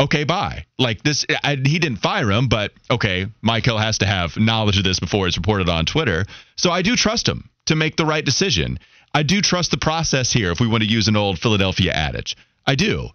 [0.00, 0.64] Okay, bye.
[0.78, 4.84] Like this, I, he didn't fire him, but okay, Michael has to have knowledge of
[4.84, 6.24] this before it's reported on Twitter.
[6.56, 8.78] So I do trust him to make the right decision.
[9.12, 10.52] I do trust the process here.
[10.52, 13.08] If we want to use an old Philadelphia adage, I do.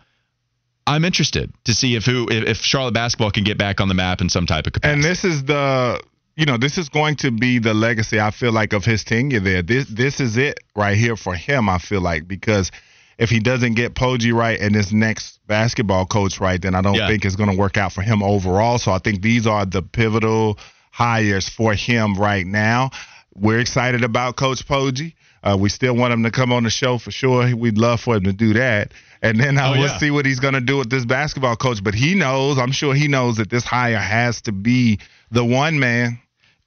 [0.85, 4.19] I'm interested to see if who if Charlotte basketball can get back on the map
[4.19, 4.95] in some type of capacity.
[4.95, 6.01] And this is the
[6.35, 9.39] you know, this is going to be the legacy I feel like of his tenure
[9.39, 9.61] there.
[9.61, 11.69] This this is it right here for him.
[11.69, 12.71] I feel like because
[13.17, 16.95] if he doesn't get Poggi right and his next basketball coach right, then I don't
[16.95, 17.07] yeah.
[17.07, 18.79] think it's going to work out for him overall.
[18.79, 20.57] So I think these are the pivotal
[20.91, 22.89] hires for him right now.
[23.35, 25.13] We're excited about Coach Poggi.
[25.43, 27.53] Uh, we still want him to come on the show for sure.
[27.55, 28.93] We'd love for him to do that.
[29.21, 29.97] And then uh, oh, we'll yeah.
[29.97, 31.83] see what he's going to do with this basketball coach.
[31.83, 34.99] But he knows, I'm sure he knows that this hire has to be
[35.31, 36.19] the one man.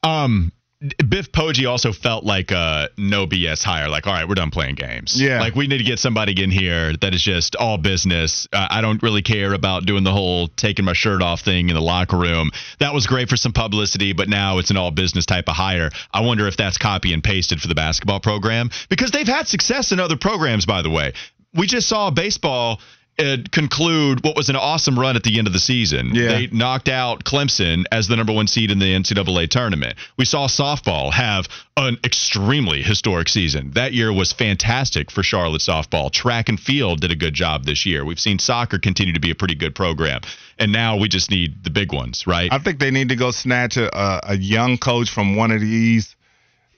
[0.07, 0.53] Um,
[0.99, 3.89] Biff Poggi also felt like a no BS hire.
[3.89, 5.21] Like, all right, we're done playing games.
[5.21, 5.41] Yeah.
[5.41, 8.47] Like, we need to get somebody in here that is just all business.
[8.53, 11.75] Uh, I don't really care about doing the whole taking my shirt off thing in
[11.75, 12.51] the locker room.
[12.79, 15.91] That was great for some publicity, but now it's an all business type of hire.
[16.13, 19.93] I wonder if that's copy and pasted for the basketball program because they've had success
[19.93, 21.15] in other programs, by the way.
[21.55, 22.81] We just saw baseball
[23.19, 26.15] uh, conclude what was an awesome run at the end of the season.
[26.15, 26.29] Yeah.
[26.29, 29.97] They knocked out Clemson as the number one seed in the NCAA tournament.
[30.17, 33.71] We saw softball have an extremely historic season.
[33.73, 36.11] That year was fantastic for Charlotte softball.
[36.11, 38.05] Track and field did a good job this year.
[38.05, 40.21] We've seen soccer continue to be a pretty good program.
[40.59, 42.51] And now we just need the big ones, right?
[42.53, 46.16] I think they need to go snatch a, a young coach from one of these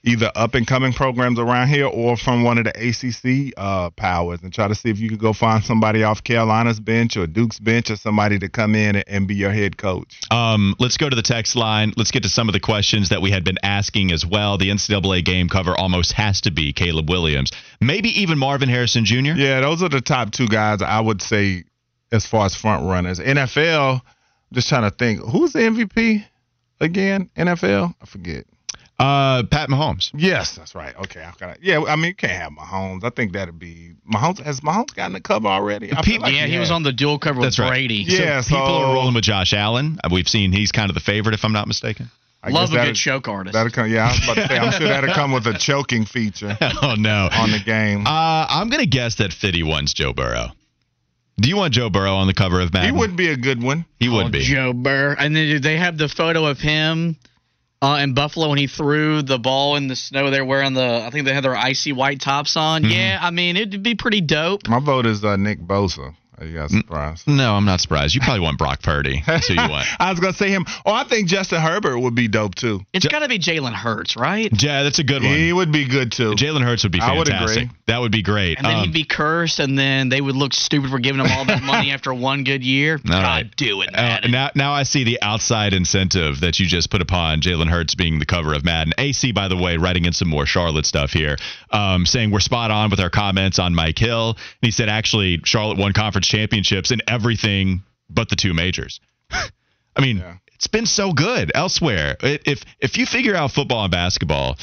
[0.04, 4.40] either up and coming programs around here or from one of the ACC uh, powers
[4.42, 7.58] and try to see if you could go find somebody off Carolina's bench or Duke's
[7.58, 10.20] bench or somebody to come in and, be your head coach.
[10.30, 11.92] Um, let's go to the text line.
[11.96, 14.56] Let's get to some of the questions that we had been asking as well.
[14.56, 19.32] The NCAA game cover almost has to be Caleb Williams, maybe even Marvin Harrison Jr.
[19.36, 21.64] Yeah, those are the top two guys I would say
[22.10, 23.18] as far as front runners.
[23.18, 24.00] NFL,
[24.52, 26.24] just trying to think, who's the MVP
[26.80, 27.28] again?
[27.36, 28.46] NFL, I forget.
[28.98, 30.10] Uh, Pat Mahomes.
[30.12, 30.94] Yes, that's right.
[30.96, 33.04] Okay, I got Yeah, I mean, you can't have Mahomes.
[33.04, 34.40] I think that'd be Mahomes.
[34.40, 35.92] Has Mahomes gotten the cover already?
[35.92, 36.60] I People- like yeah, he has.
[36.62, 37.68] was on the dual cover with That's right.
[37.70, 38.04] Brady.
[38.06, 39.98] Yeah, People so are rolling with Josh Allen.
[40.02, 42.10] Uh, We've seen he's kind of the favorite, if I'm not mistaken.
[42.42, 43.52] I Love guess a good choke artist.
[43.52, 43.88] That'll come.
[43.90, 44.58] Yeah, I was about to say.
[44.58, 47.28] I'm sure that'll come with a choking feature oh no.
[47.32, 48.06] on the game.
[48.06, 50.48] Uh, I'm gonna guess that Fitty wants Joe Burrow.
[51.40, 52.86] Do you want Joe Burrow on the cover of Madden?
[52.88, 52.98] he Madden?
[52.98, 53.84] would be a good one.
[54.00, 54.40] He would Oh, be.
[54.42, 55.14] Joe Burr.
[55.18, 57.16] And then they have the photo of him
[57.80, 60.30] uh, in Buffalo when he threw the ball in the snow.
[60.30, 62.82] They're wearing the, I think they had their icy white tops on.
[62.82, 62.92] Mm-hmm.
[62.92, 64.68] Yeah, I mean, it'd be pretty dope.
[64.68, 66.14] My vote is uh, Nick Bosa.
[66.40, 67.26] Are you guys surprised?
[67.26, 68.14] No, I'm not surprised.
[68.14, 69.22] You probably want Brock Purdy.
[69.26, 69.86] That's who you want.
[69.98, 70.64] I was gonna say him.
[70.86, 72.80] Oh, I think Justin Herbert would be dope too.
[72.92, 74.50] It's got to be Jalen Hurts, right?
[74.62, 75.32] Yeah, that's a good one.
[75.34, 76.32] He would be good too.
[76.32, 77.64] Jalen Hurts would be I would fantastic.
[77.64, 77.76] agree.
[77.86, 78.58] That would be great.
[78.58, 81.30] And then Um, he'd be cursed, and then they would look stupid for giving him
[81.32, 82.98] all that money after one good year.
[83.04, 83.56] God, right.
[83.56, 87.40] do it, Uh, now, now I see the outside incentive that you just put upon
[87.40, 88.92] Jalen Hurts being the cover of Madden.
[88.98, 91.36] AC, by the way, writing in some more Charlotte stuff here,
[91.70, 94.30] um, saying we're spot on with our comments on Mike Hill.
[94.36, 99.00] And he said actually Charlotte won conference championships in everything but the two majors.
[99.96, 100.36] I mean, Yeah.
[100.54, 102.16] it's been so good elsewhere.
[102.22, 104.56] It- If if you figure out football and basketball.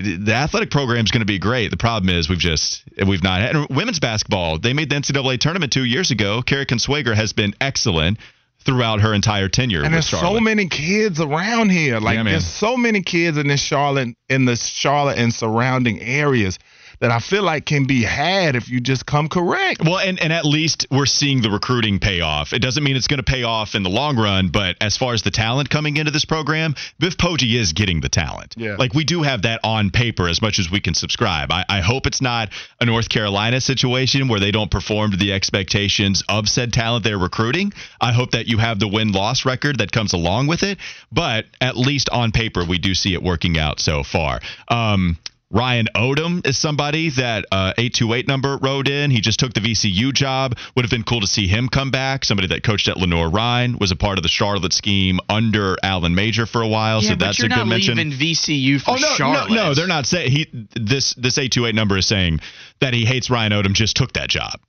[0.00, 1.72] The athletic program is going to be great.
[1.72, 4.56] The problem is we've just we've not had and women's basketball.
[4.60, 6.40] They made the NCAA tournament two years ago.
[6.40, 8.18] Cara Consuegra has been excellent
[8.60, 9.82] throughout her entire tenure.
[9.82, 11.98] and there's so many kids around here.
[11.98, 16.60] Like Yeah, there's so many kids in this Charlotte, in the Charlotte and surrounding areas
[17.00, 19.82] that I feel like can be had if you just come correct.
[19.84, 22.52] Well, and, and at least we're seeing the recruiting pay off.
[22.52, 25.14] It doesn't mean it's going to pay off in the long run, but as far
[25.14, 28.54] as the talent coming into this program, Biff Poggi is getting the talent.
[28.56, 28.76] Yeah.
[28.76, 31.52] Like we do have that on paper as much as we can subscribe.
[31.52, 35.32] I, I hope it's not a North Carolina situation where they don't perform to the
[35.32, 37.72] expectations of said talent they're recruiting.
[38.00, 40.78] I hope that you have the win loss record that comes along with it,
[41.12, 44.40] but at least on paper, we do see it working out so far.
[44.68, 45.16] Um,
[45.50, 49.10] Ryan Odom is somebody that uh, 828 number wrote in.
[49.10, 50.58] He just took the VCU job.
[50.76, 52.26] Would have been cool to see him come back.
[52.26, 56.44] Somebody that coached at Lenoir-Rhyne was a part of the Charlotte scheme under Alan Major
[56.44, 57.02] for a while.
[57.02, 57.96] yeah, so that's you're a good not mention.
[57.96, 59.48] leaving VCU for Oh no, Charlotte.
[59.50, 59.74] no, no!
[59.74, 60.46] They're not saying he.
[60.74, 62.40] This this 828 number is saying
[62.80, 63.72] that he hates Ryan Odom.
[63.72, 64.60] Just took that job.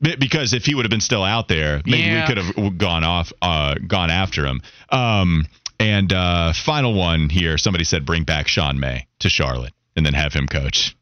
[0.00, 2.22] Because if he would have been still out there, maybe Yeah.
[2.22, 4.60] we could have gone off, uh, gone after him.
[4.90, 5.46] Um,
[5.80, 7.56] and uh, final one here.
[7.56, 10.96] Somebody said bring back Sean May to Charlotte and then have him coach.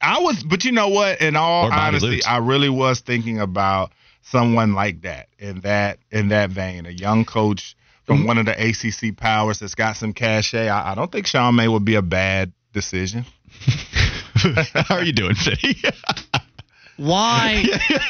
[0.00, 1.20] I was, but you know what?
[1.20, 2.26] In all Or honesty, Lutz.
[2.26, 7.24] I really was thinking about someone like that in that in that vein, a young
[7.24, 8.26] coach from mm-hmm.
[8.26, 10.68] one of the ACC powers that's got some cachet.
[10.68, 13.26] I, I don't think Sean May would be a bad decision.
[14.34, 15.82] How are you doing, Fitty?
[16.96, 17.64] Why?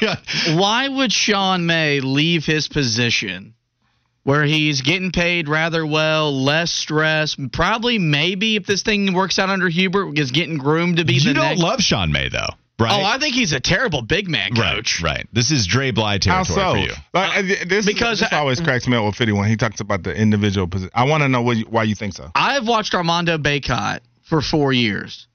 [0.54, 3.54] why would Sean May leave his position
[4.28, 9.48] where he's getting paid rather well, less stress, probably maybe if this thing works out
[9.48, 11.24] under Hubert is getting groomed to be the best.
[11.24, 11.62] you the don't next.
[11.62, 12.44] love Sean May though,
[12.78, 12.92] right?
[12.92, 15.00] Oh, I think he's a terrible big man coach.
[15.02, 15.26] right, right.
[15.32, 16.72] This is Dre Bly How territory so?
[16.72, 16.92] for you.
[17.14, 19.56] Like, uh, this, Because because this I- always cracks me up with Fitty when he
[19.56, 20.90] talks about the individual position.
[20.94, 22.30] I want to know what you, why you think so.
[22.34, 25.26] I've watched Armando Bacot for four years.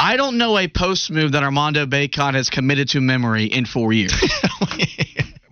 [0.00, 3.92] I don't know a post move that Armando Bacot has committed to memory in four
[3.92, 4.12] years.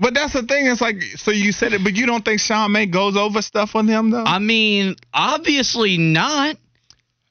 [0.04, 0.66] But that's the thing.
[0.66, 3.72] It's like so you said it, but you don't think Sean May goes over stuff
[3.74, 4.24] with him though.
[4.24, 6.58] I mean, obviously not.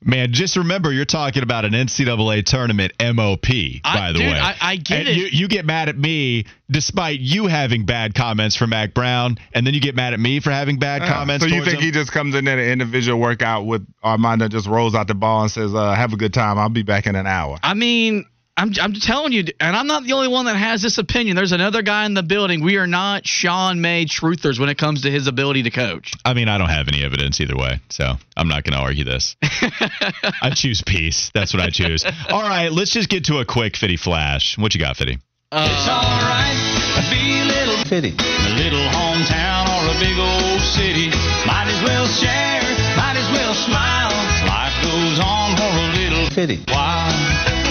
[0.05, 3.45] Man, just remember you're talking about an NCAA tournament MOP,
[3.85, 4.39] I- by the dude, way.
[4.39, 5.17] I- I get and it.
[5.17, 9.65] You, you get mad at me despite you having bad comments for Mack Brown, and
[9.67, 11.13] then you get mad at me for having bad Yeah.
[11.13, 11.45] comments.
[11.45, 11.83] So you think him?
[11.83, 15.43] he just comes in there the individual workout with Armando just rolls out the ball
[15.43, 16.57] and says, uh, "Have a good time.
[16.57, 20.03] I'll be back in an hour." I mean, I'm I'm telling you, and I'm not
[20.03, 21.35] the only one that has this opinion.
[21.35, 22.63] There's another guy in the building.
[22.63, 26.13] We are not Sean May truthers when it comes to his ability to coach.
[26.23, 29.05] I mean, I don't have any evidence either way, so I'm not going to argue
[29.05, 29.35] this.
[29.41, 31.31] I choose peace.
[31.33, 32.05] That's what I choose.
[32.29, 34.55] All right, let's just get to a quick Fitty flash.
[34.57, 35.17] What you got, Fitty?
[35.51, 36.57] Uh, it's alright
[36.97, 38.13] to be a little Fitty.
[38.13, 41.09] a little hometown or a big old city.
[41.49, 42.61] Might as well share,
[43.01, 44.13] might as well smile.
[44.45, 46.61] Life goes on for a little Fitty.
[46.69, 47.62] while.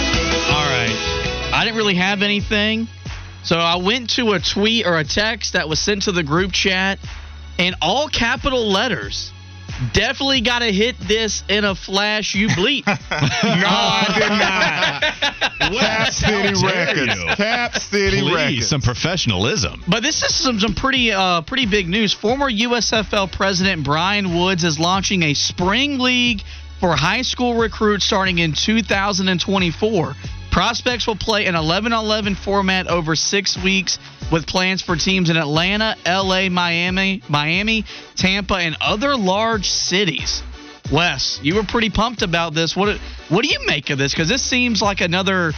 [1.73, 1.87] All right.
[1.87, 2.87] I didn't really have anything.
[3.43, 6.53] So I went to a tweet or a text that was sent to the group
[6.53, 6.99] chat
[7.57, 9.31] in all capital letters.
[9.91, 12.85] Definitely got to hit this in a flash, you bleep.
[12.87, 15.03] no, I did not.
[15.81, 17.35] Cap City dare Records.
[17.35, 18.67] Cap City Please, Records.
[18.67, 19.83] some professionalism.
[19.87, 22.13] But this is some, some pretty uh, pretty big news.
[22.13, 26.41] Former USFL president Brian Woods is launching a spring league
[26.79, 30.13] for high school recruits starting in 2024.
[30.53, 33.97] Prospects will play an 11-11 format over six weeks
[34.31, 37.85] with plans for teams in Atlanta, LA, Miami, Miami,
[38.15, 40.43] Tampa, and other large cities.
[40.91, 42.75] Wes, you were pretty pumped about this.
[42.75, 42.99] What
[43.29, 44.13] what do you make of this?
[44.13, 45.53] Because this seems like another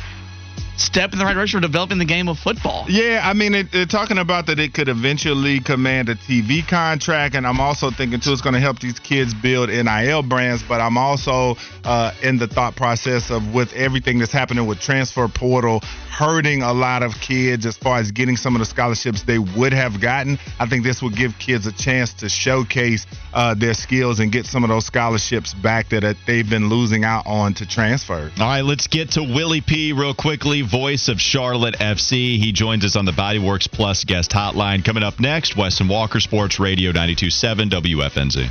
[0.78, 2.86] step in the right direction for developing the game of football.
[2.88, 7.36] Yeah, I mean, it, they're talking about that it could eventually command a TV contract,
[7.36, 10.63] and I'm also thinking too it's going to help these kids build NIL brands.
[10.63, 15.28] But I'm also uh, in the thought process of with everything that's happening with transfer
[15.28, 15.82] portal
[16.15, 19.73] hurting a lot of kids as far as getting some of the scholarships they would
[19.73, 20.39] have gotten.
[20.59, 24.45] I think this will give kids a chance to showcase uh, their skills and get
[24.45, 28.32] some of those scholarships back that uh, they've been losing out on to transfer.
[28.39, 32.38] All right, let's get to Willie P real quickly, voice of Charlotte FC.
[32.38, 34.84] He joins us on the Bodyworks Plus guest hotline.
[34.84, 38.49] Coming up next, Wes and Walker, Sports Radio 927 WFNZ.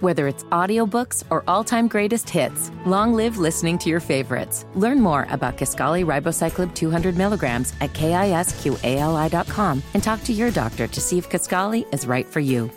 [0.00, 4.66] Whether it's audiobooks or all-time greatest hits, long live listening to your favorites.
[4.74, 11.00] Learn more about Kisqali Ribociclib 200 milligrams at kisqali.com and talk to your doctor to
[11.00, 12.70] see if Kisqali is right for you.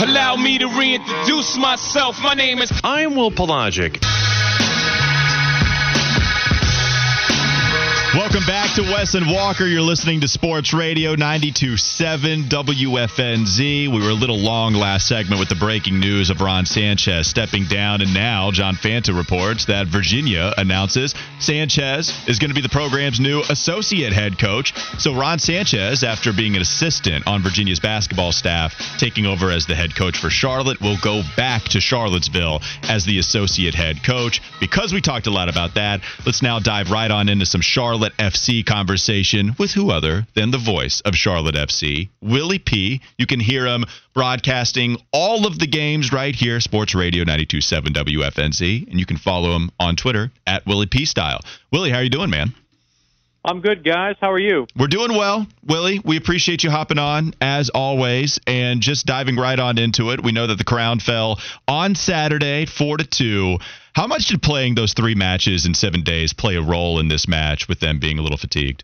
[0.00, 2.20] Allow me to reintroduce myself.
[2.20, 2.72] My name is.
[2.82, 4.02] I'm Will Palaszczuk.
[8.14, 9.66] Welcome back to Wes and Walker.
[9.66, 13.88] You're listening to Sports Radio 92.7 WFNZ.
[13.88, 17.64] We were a little long last segment with the breaking news of Ron Sanchez stepping
[17.64, 22.68] down, and now John Fanta reports that Virginia announces Sanchez is going to be the
[22.68, 24.72] program's new associate head coach.
[25.00, 29.74] So Ron Sanchez, after being an assistant on Virginia's basketball staff, taking over as the
[29.74, 34.40] head coach for Charlotte, will go back to Charlottesville as the associate head coach.
[34.60, 38.03] Because we talked a lot about that, let's now dive right on into some Charlotte
[38.12, 43.00] FC conversation with who other than the voice of Charlotte FC, Willie P.
[43.18, 48.88] You can hear him broadcasting all of the games right here, Sports Radio 927 WFNZ,
[48.90, 51.04] and you can follow him on Twitter at Willie P.
[51.04, 51.40] Style.
[51.72, 52.54] Willie, how are you doing, man?
[53.46, 54.16] I'm good, guys.
[54.20, 54.66] How are you?
[54.74, 56.00] We're doing well, Willie.
[56.02, 60.22] We appreciate you hopping on as always, and just diving right on into it.
[60.22, 61.38] We know that the crown fell
[61.68, 63.58] on Saturday, four to two.
[63.94, 67.28] How much did playing those three matches in seven days play a role in this
[67.28, 68.82] match with them being a little fatigued?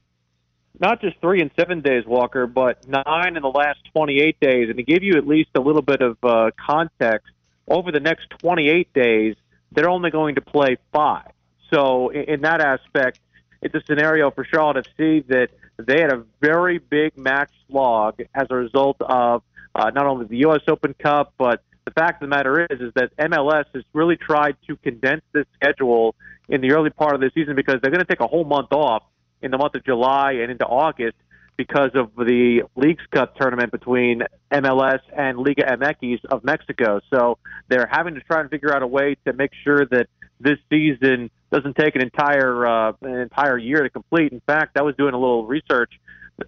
[0.79, 4.69] Not just three in seven days, Walker, but nine in the last 28 days.
[4.69, 7.29] And to give you at least a little bit of uh, context,
[7.67, 9.35] over the next 28 days,
[9.73, 11.31] they're only going to play five.
[11.73, 13.19] So, in, in that aspect,
[13.63, 18.47] it's a scenario for Charlotte FC that they had a very big match slog as
[18.49, 19.43] a result of
[19.75, 20.63] uh, not only the U.S.
[20.69, 24.57] Open Cup, but the fact of the matter is, is that MLS has really tried
[24.67, 26.15] to condense this schedule
[26.49, 28.73] in the early part of the season because they're going to take a whole month
[28.73, 29.05] off
[29.43, 31.17] in the month of July and into August
[31.57, 37.01] because of the Leagues Cup tournament between MLS and Liga MX of Mexico.
[37.13, 40.07] So they're having to try and figure out a way to make sure that
[40.41, 44.33] this season doesn't take an entire uh, an entire year to complete.
[44.33, 45.93] In fact, I was doing a little research.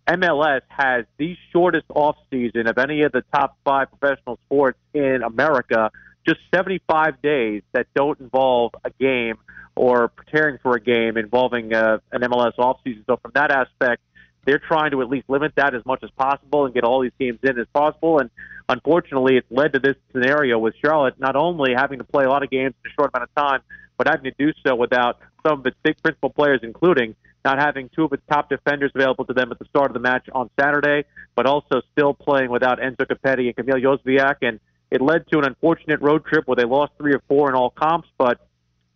[0.07, 5.23] MLS has the shortest off season of any of the top five professional sports in
[5.23, 5.91] America.
[6.27, 9.39] Just 75 days that don't involve a game
[9.75, 13.05] or preparing for a game involving uh, an MLS off season.
[13.09, 14.03] So from that aspect,
[14.45, 17.13] they're trying to at least limit that as much as possible and get all these
[17.19, 18.19] games in as possible.
[18.19, 18.31] And
[18.69, 22.43] unfortunately, it's led to this scenario with Charlotte not only having to play a lot
[22.43, 23.61] of games in a short amount of time,
[23.97, 27.15] but having to do so without some of its big principal players, including
[27.45, 30.01] not having two of its top defenders available to them at the start of the
[30.01, 34.37] match on Saturday, but also still playing without Enzo Copetti and Kamil Jóźwiak.
[34.43, 37.55] And it led to an unfortunate road trip where they lost three or four in
[37.55, 38.41] all comps, but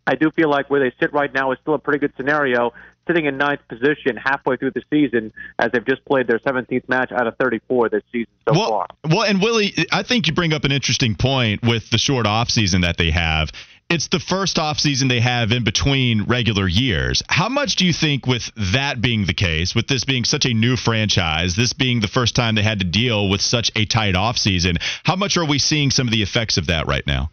[0.07, 2.72] I do feel like where they sit right now is still a pretty good scenario,
[3.09, 7.11] sitting in ninth position halfway through the season as they've just played their 17th match
[7.12, 8.86] out of 34 this season so well, far.
[9.09, 12.82] Well, and Willie, I think you bring up an interesting point with the short offseason
[12.82, 13.51] that they have
[13.89, 17.22] it's the first offseason they have in between regular years.
[17.28, 20.53] How much do you think, with that being the case, with this being such a
[20.53, 24.14] new franchise, this being the first time they had to deal with such a tight
[24.14, 27.30] offseason, how much are we seeing some of the effects of that right now?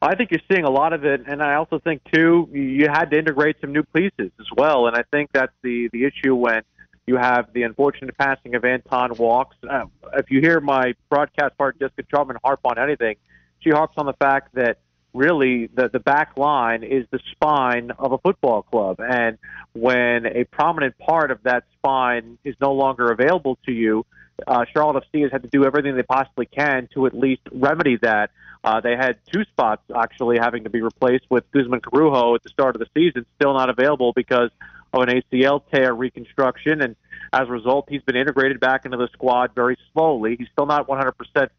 [0.00, 3.10] I think you're seeing a lot of it, and I also think too you had
[3.10, 6.62] to integrate some new pieces as well, and I think that's the the issue when
[7.06, 9.56] you have the unfortunate passing of Anton Walkes.
[9.68, 13.16] Uh, if you hear my broadcast partner Jessica Charman harp on anything,
[13.60, 14.78] she harps on the fact that
[15.14, 19.00] really the, the back line is the spine of a football club.
[19.00, 19.38] And
[19.72, 24.04] when a prominent part of that spine is no longer available to you,
[24.46, 27.96] uh, Charlotte FC has had to do everything they possibly can to at least remedy
[28.02, 28.30] that.
[28.64, 32.48] Uh, they had two spots actually having to be replaced with Guzman Corujo at the
[32.48, 34.50] start of the season, still not available because
[34.92, 36.80] of an ACL tear reconstruction.
[36.80, 36.96] And
[37.34, 40.36] as a result, he's been integrated back into the squad very slowly.
[40.38, 41.12] He's still not 100%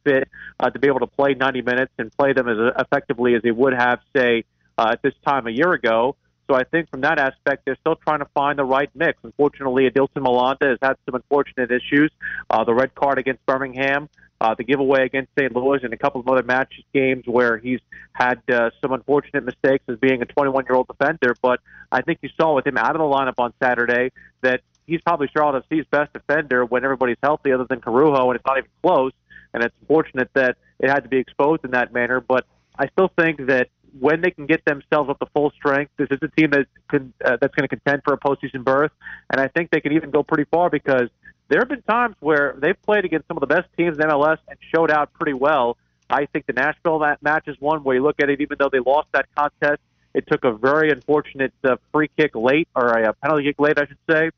[0.05, 3.41] fit uh, to be able to play 90 minutes and play them as effectively as
[3.43, 4.45] he would have, say,
[4.77, 6.15] uh, at this time a year ago.
[6.49, 9.19] So I think from that aspect, they're still trying to find the right mix.
[9.23, 12.11] Unfortunately, Adilson Malanda has had some unfortunate issues.
[12.49, 14.07] Uh, the red card against Birmingham,
[14.39, 15.53] uh, the giveaway against St.
[15.53, 17.81] Louis, and a couple of other match games where he's
[18.13, 21.35] had uh, some unfortunate mistakes as being a 21-year-old defender.
[21.41, 21.59] But
[21.91, 24.11] I think you saw with him out of the lineup on Saturday
[24.41, 28.45] that he's probably Charlotte FC's best defender when everybody's healthy, other than Corujo, and it's
[28.45, 29.11] not even close.
[29.53, 32.19] And it's unfortunate that it had to be exposed in that manner.
[32.19, 32.45] But
[32.77, 33.69] I still think that
[33.99, 37.13] when they can get themselves up to full strength, this is a team that can,
[37.23, 38.91] uh, that's going to contend for a postseason berth,
[39.29, 41.09] and I think they can even go pretty far because
[41.47, 44.39] there have been times where they've played against some of the best teams in MLS
[44.47, 45.77] and showed out pretty well.
[46.09, 48.79] I think the Nashville match is one where you look at it, even though they
[48.79, 49.81] lost that contest,
[50.13, 53.85] it took a very unfortunate uh, free kick late, or a penalty kick late, I
[53.85, 54.31] should say.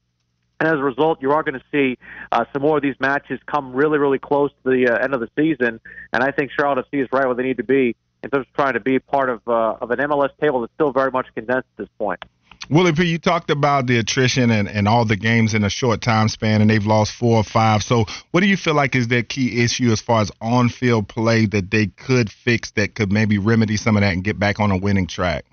[0.60, 1.98] And as a result, you are going to see
[2.32, 5.20] uh, some more of these matches come really, really close to the uh, end of
[5.20, 5.80] the season.
[6.14, 8.54] And I think Charlotte FC is right where they need to be in terms of
[8.54, 11.68] trying to be part of uh, of an MLS table that's still very much condensed
[11.78, 12.24] at this point.
[12.70, 16.02] Willie P, you talked about the attrition and, and all the games in a short
[16.02, 17.82] time span, and they've lost four or five.
[17.82, 21.08] So, what do you feel like is their key issue as far as on field
[21.08, 24.60] play that they could fix that could maybe remedy some of that and get back
[24.60, 25.46] on a winning track?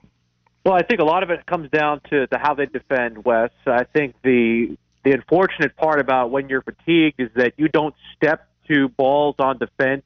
[0.64, 3.50] Well, I think a lot of it comes down to, to how they defend, Wes.
[3.66, 8.48] I think the the unfortunate part about when you're fatigued is that you don't step
[8.68, 10.02] to balls on defense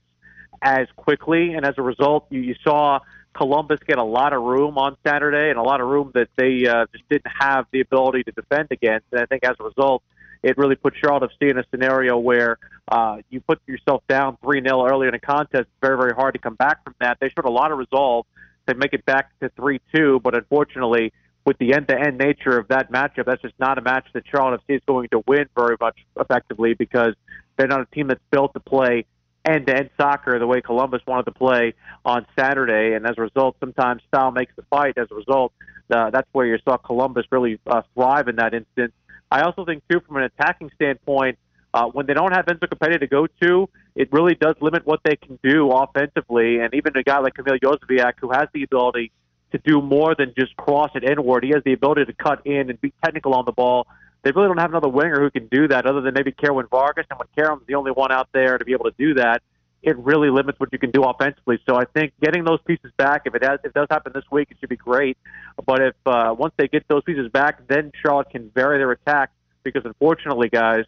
[0.61, 2.99] as quickly, and as a result, you, you saw
[3.32, 6.66] Columbus get a lot of room on Saturday and a lot of room that they
[6.66, 9.07] uh, just didn't have the ability to defend against.
[9.12, 10.03] And I think as a result,
[10.42, 14.62] it really put Charlotte FC in a scenario where uh, you put yourself down 3
[14.62, 15.62] 0 early in a contest.
[15.62, 17.18] It's very, very hard to come back from that.
[17.20, 18.26] They showed a lot of resolve
[18.66, 21.12] to make it back to 3 2, but unfortunately,
[21.49, 24.76] with the end-to-end nature of that matchup, that's just not a match that Charlotte FC
[24.76, 27.14] is going to win very much effectively because
[27.57, 29.07] they're not a team that's built to play
[29.49, 31.72] end-to-end soccer the way Columbus wanted to play
[32.05, 34.99] on Saturday, and as a result, sometimes style makes the fight.
[34.99, 35.55] As a result,
[35.90, 38.92] uh, that's where you saw Columbus really uh, thrive in that instance.
[39.32, 41.38] I also think too, from an attacking standpoint,
[41.72, 45.01] uh, when they don't have Enzo Copetti to go to, it really does limit what
[45.03, 46.59] they can do offensively.
[46.59, 49.12] And even a guy like Kamil Jozwiak, who has the ability
[49.53, 51.44] to do more than just cross it inward.
[51.44, 53.86] He has the ability to cut in and be technical on the ball.
[54.22, 57.07] They really don't have another winger who can do that other than maybe Kerwin Vargas.
[57.11, 59.42] And when Kerwin's the only one out there to be able to do that,
[59.82, 61.59] it really limits what you can do offensively.
[61.68, 64.24] So I think getting those pieces back, if it has, if it does happen this
[64.30, 65.16] week, it should be great.
[65.64, 69.30] But if uh, once they get those pieces back, then Charlotte can vary their attack
[69.62, 70.84] because unfortunately, guys,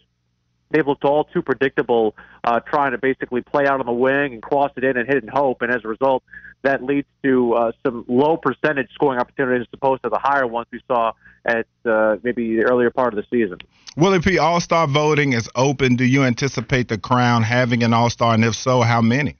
[0.70, 4.42] they've looked all too predictable, uh, trying to basically play out on the wing and
[4.42, 5.62] cross it in and hit and hope.
[5.62, 6.24] And as a result,
[6.62, 10.66] that leads to uh, some low percentage scoring opportunities as opposed to the higher ones
[10.72, 11.12] we saw
[11.44, 13.58] at uh, maybe the earlier part of the season.
[13.96, 14.38] Willie P.
[14.38, 15.96] All Star voting is open.
[15.96, 19.36] Do you anticipate the Crown having an All Star, and if so, how many?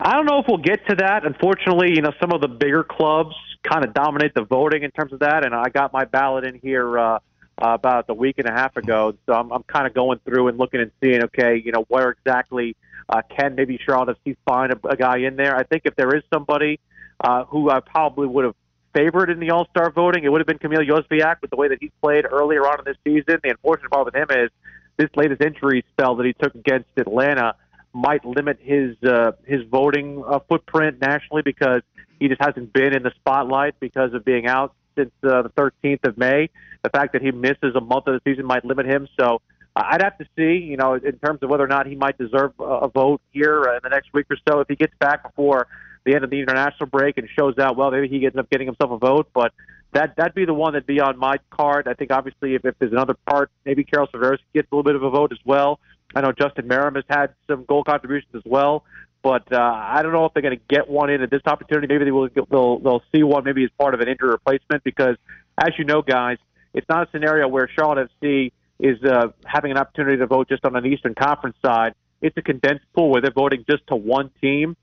[0.00, 1.24] I don't know if we'll get to that.
[1.24, 5.12] Unfortunately, you know, some of the bigger clubs kind of dominate the voting in terms
[5.12, 6.98] of that, and I got my ballot in here.
[6.98, 7.18] Uh,
[7.62, 9.14] uh, about a week and a half ago.
[9.26, 12.10] So I'm, I'm kind of going through and looking and seeing, okay, you know, where
[12.10, 12.76] exactly
[13.08, 15.56] uh, can maybe Charlotte FC find a, a guy in there?
[15.56, 16.80] I think if there is somebody
[17.20, 18.56] uh, who I probably would have
[18.92, 21.68] favored in the All Star voting, it would have been Kamil Jozwiak with the way
[21.68, 23.40] that he played earlier on in this season.
[23.42, 24.50] The unfortunate part with him is
[24.96, 27.56] this latest injury spell that he took against Atlanta
[27.92, 31.82] might limit his uh, his voting uh, footprint nationally because
[32.18, 36.06] he just hasn't been in the spotlight because of being out since uh, the 13th
[36.08, 36.50] of May.
[36.82, 39.08] The fact that he misses a month of the season might limit him.
[39.18, 39.40] So
[39.76, 42.52] I'd have to see, you know, in terms of whether or not he might deserve
[42.60, 44.60] a vote here in the next week or so.
[44.60, 45.66] If he gets back before
[46.04, 48.66] the end of the international break and shows out well, maybe he ends up getting
[48.66, 49.28] himself a vote.
[49.34, 49.52] But
[49.92, 51.88] that that'd be the one that'd be on my card.
[51.88, 54.96] I think obviously if, if there's another part, maybe Karol Świderski gets a little bit
[54.96, 55.80] of a vote as well.
[56.14, 58.84] I know Justin Meram has had some goal contributions as well,
[59.24, 61.86] but uh, I don't know if they're going to get one in at this opportunity.
[61.88, 62.28] Maybe they will.
[62.28, 65.16] They'll they'll see one maybe as part of an injury replacement because,
[65.58, 66.36] as you know, guys,
[66.74, 70.62] it's not a scenario where Charlotte FC is uh, having an opportunity to vote just
[70.66, 71.94] on an Eastern Conference side.
[72.20, 74.76] It's a condensed pool where they're voting just to one team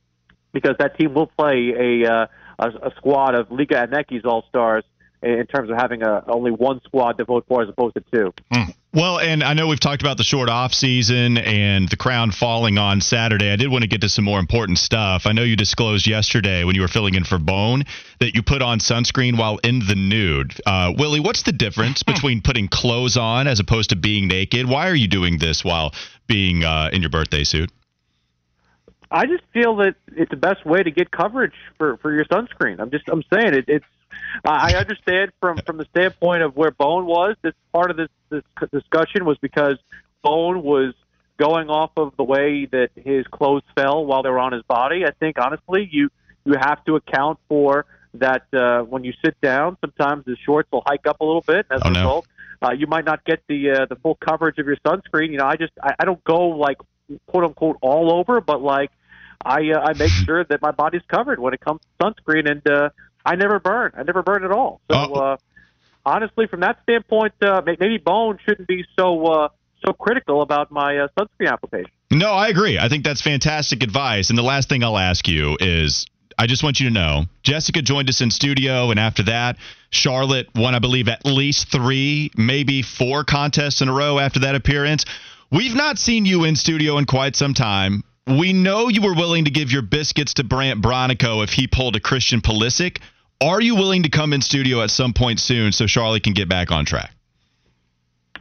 [0.54, 2.28] because that team will play a uh,
[2.58, 4.84] a, a squad of Liga MX All Stars
[5.22, 8.34] in terms of having a, only one squad to vote for as opposed to two.
[8.52, 8.74] Mm.
[8.94, 12.78] Well, and I know we've talked about the short off season and the crown falling
[12.78, 13.50] on Saturday.
[13.50, 15.26] I did want to get to some more important stuff.
[15.26, 17.84] I know you disclosed yesterday when you were filling in for Bone
[18.20, 20.60] that you put on sunscreen while in the nude.
[20.66, 24.68] Uh, Willie, what's the difference between putting clothes on as opposed to being naked?
[24.68, 25.94] Why are you doing this while
[26.28, 27.72] being uh, in your birthday suit?
[29.10, 32.80] I just feel that it's the best way to get coverage for, for your sunscreen.
[32.80, 33.86] I'm just I'm saying it, it's
[34.46, 37.36] I understand from from the standpoint of where Bone was.
[37.42, 39.78] This part of this this discussion was because
[40.24, 40.94] Bone was
[41.38, 45.06] going off of the way that his clothes fell while they were on his body.
[45.06, 46.10] I think honestly, you
[46.46, 50.84] you have to account for that uh, when you sit down, sometimes the shorts will
[50.86, 51.66] hike up a little bit.
[51.72, 52.00] As Oh, a no.
[52.00, 52.28] result,
[52.62, 55.32] uh, you might not get the uh, the full coverage of your sunscreen.
[55.32, 56.78] You know, I just I, I don't go like
[57.28, 58.92] quote unquote all over, but like
[59.44, 62.70] I uh, I make sure that my body's covered when it comes to sunscreen, and
[62.70, 62.90] uh,
[63.26, 63.92] I never burn.
[63.98, 64.82] I never burn at all.
[64.92, 65.14] So Oh.
[65.14, 65.38] uh,
[66.06, 69.48] honestly, from that standpoint, uh, maybe Bone shouldn't be so uh,
[69.86, 71.92] so critical about my uh, sunscreen application.
[72.12, 72.78] No, I agree.
[72.78, 74.30] I think that's fantastic advice.
[74.30, 76.06] And the last thing I'll ask you is
[76.38, 79.58] I just want you to know Jessica joined us in studio, and after that,
[79.90, 84.56] Charlotte won, I believe, at least three, maybe four contests in a row after that
[84.56, 85.06] appearance.
[85.52, 88.04] We've not seen you in studio in quite some time.
[88.28, 91.96] We know you were willing to give your biscuits to Brandt Bronico if he pulled
[91.96, 93.00] a Christian Pulisic.
[93.42, 96.48] Are you willing to come in studio at some point soon so Charlie can get
[96.48, 97.12] back on track?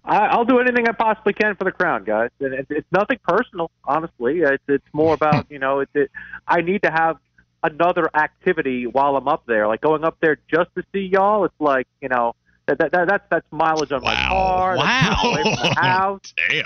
[0.04, 2.30] I'll do anything I possibly can for the crown, guys.
[2.40, 4.40] And it's nothing personal, honestly.
[4.40, 6.10] It's, it's more about you know, it's it,
[6.46, 7.16] I need to have
[7.62, 9.66] another activity while I'm up there.
[9.66, 11.44] Like going up there just to see y'all.
[11.44, 12.34] It's like you know,
[12.66, 14.28] that, that, that that's that's mileage on my Wow.
[14.28, 14.76] car.
[14.76, 15.30] that's Wow.
[15.30, 16.20] away from the house.
[16.48, 16.64] Damn.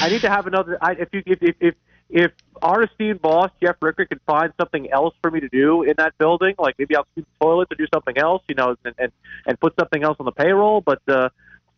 [0.00, 0.78] I need to have another.
[0.80, 1.74] I, if you if if if,
[2.12, 2.30] if
[2.62, 6.54] esteemed boss Jeff Ricker can find something else for me to do in that building,
[6.58, 9.12] like maybe I'll clean the toilets or do something else, you know, and and,
[9.46, 10.80] and put something else on the payroll.
[10.80, 11.30] But uh,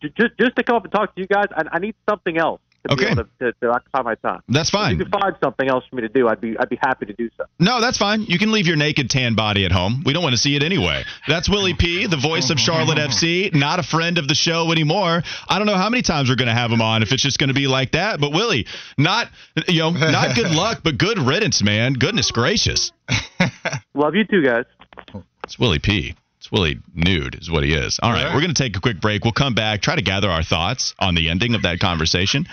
[0.03, 2.37] ju- just just to come up and talk to you guys, I, I need something
[2.37, 3.07] else to Okay.
[3.07, 4.41] be able to, to, to occupy my time.
[4.49, 4.93] That's fine.
[4.93, 4.99] If fine.
[4.99, 7.12] you could find something else for me to do, I'd be I'd be happy to
[7.12, 7.45] do so.
[7.59, 8.22] No, that's fine.
[8.22, 10.03] You can leave your naked tan body at home.
[10.05, 11.05] We don't want to see it anyway.
[11.28, 15.22] That's Willie P, the voice of Charlotte FC, not a friend of the show anymore.
[15.49, 17.39] I don't know how many times we're going to have him on if it's just
[17.39, 18.20] going to be like that.
[18.20, 18.66] But Willie,
[18.99, 19.28] not
[19.68, 21.95] you know, not good luck, but good riddance, man.
[21.95, 22.93] Goodness gracious.
[23.95, 24.64] Love you too, guys.
[25.45, 26.14] It's Willie P.
[26.39, 27.99] It's Willie nude is what he is.
[28.03, 29.24] All right, we're going to take a quick break.
[29.24, 32.47] We'll come back, try to gather our thoughts on the ending of that conversation.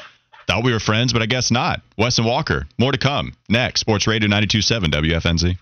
[0.51, 1.81] Thought we were friends, but I guess not.
[1.97, 3.31] Wes and Walker, more to come.
[3.47, 5.57] Next, Sports Radio 92.7 WFNZ.